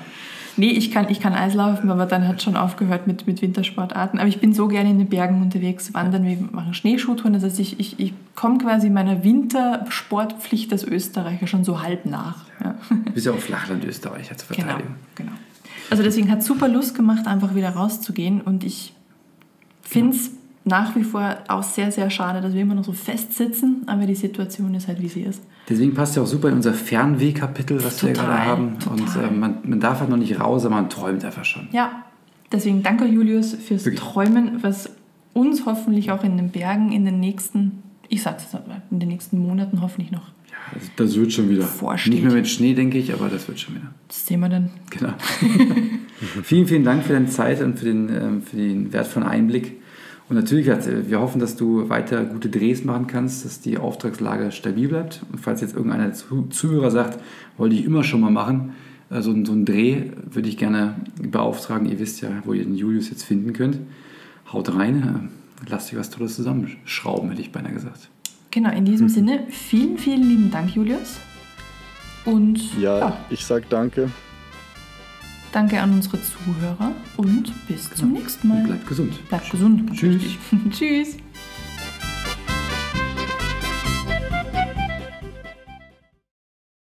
[0.56, 4.18] Nee, ich kann, ich kann Eislaufen, aber dann hat schon aufgehört mit, mit Wintersportarten.
[4.18, 7.32] Aber ich bin so gerne in den Bergen unterwegs, wandern, wir machen Schneeschuhtouren.
[7.32, 12.44] Das heißt, ich, ich, ich komme quasi meiner Wintersportpflicht als Österreicher schon so halb nach.
[12.62, 12.74] Ja.
[12.90, 14.94] Du bist ja auch Flachland-Österreicher zu Genau, verteidigen.
[15.14, 15.32] genau.
[15.90, 18.40] Also deswegen hat es super Lust gemacht, einfach wieder rauszugehen.
[18.40, 18.94] Und ich
[19.82, 20.30] finde es
[20.64, 23.82] nach wie vor auch sehr, sehr schade, dass wir immer noch so festsitzen.
[23.86, 25.42] Aber die Situation ist halt, wie sie ist.
[25.68, 28.78] Deswegen passt ja auch super in unser Fernweh-Kapitel, was wir Total, gerade haben.
[28.78, 29.00] total.
[29.00, 31.68] Und äh, man, man darf halt noch nicht raus, aber man träumt einfach schon.
[31.72, 32.04] Ja,
[32.50, 34.00] deswegen danke Julius fürs Wirklich.
[34.00, 34.90] Träumen, was
[35.34, 39.08] uns hoffentlich auch in den Bergen in den nächsten, ich sag's jetzt mal, in den
[39.08, 40.28] nächsten Monaten hoffentlich noch.
[40.50, 41.62] Ja, das, das wird schon wieder.
[41.62, 42.12] Vorsteht.
[42.12, 43.88] Nicht mehr mit Schnee, denke ich, aber das wird schon wieder.
[44.08, 44.70] Das sehen wir dann.
[44.90, 45.14] Genau.
[46.42, 49.81] vielen, vielen Dank für deine Zeit und für den, ähm, für den wertvollen Einblick.
[50.32, 54.88] Und natürlich, wir hoffen, dass du weiter gute Drehs machen kannst, dass die Auftragslage stabil
[54.88, 55.20] bleibt.
[55.30, 57.18] Und falls jetzt irgendeiner Zuhörer sagt,
[57.58, 58.72] wollte ich immer schon mal machen,
[59.10, 61.86] äh, so, ein- so einen Dreh würde ich gerne beauftragen.
[61.86, 63.76] Ihr wisst ja, wo ihr den Julius jetzt finden könnt.
[64.50, 65.28] Haut rein,
[65.66, 68.08] äh, lasst euch was Tolles zusammenschrauben, hätte ich beinahe gesagt.
[68.52, 71.18] Genau, in diesem Sinne, vielen, vielen lieben Dank, Julius.
[72.24, 74.08] Und Ja, ja, ich sag danke.
[75.52, 78.64] Danke an unsere Zuhörer und bis zum nächsten Mal.
[78.64, 79.28] Bleibt gesund.
[79.28, 79.92] Bleibt gesund.
[79.92, 80.22] Tschüss.
[80.70, 81.16] Tschüss.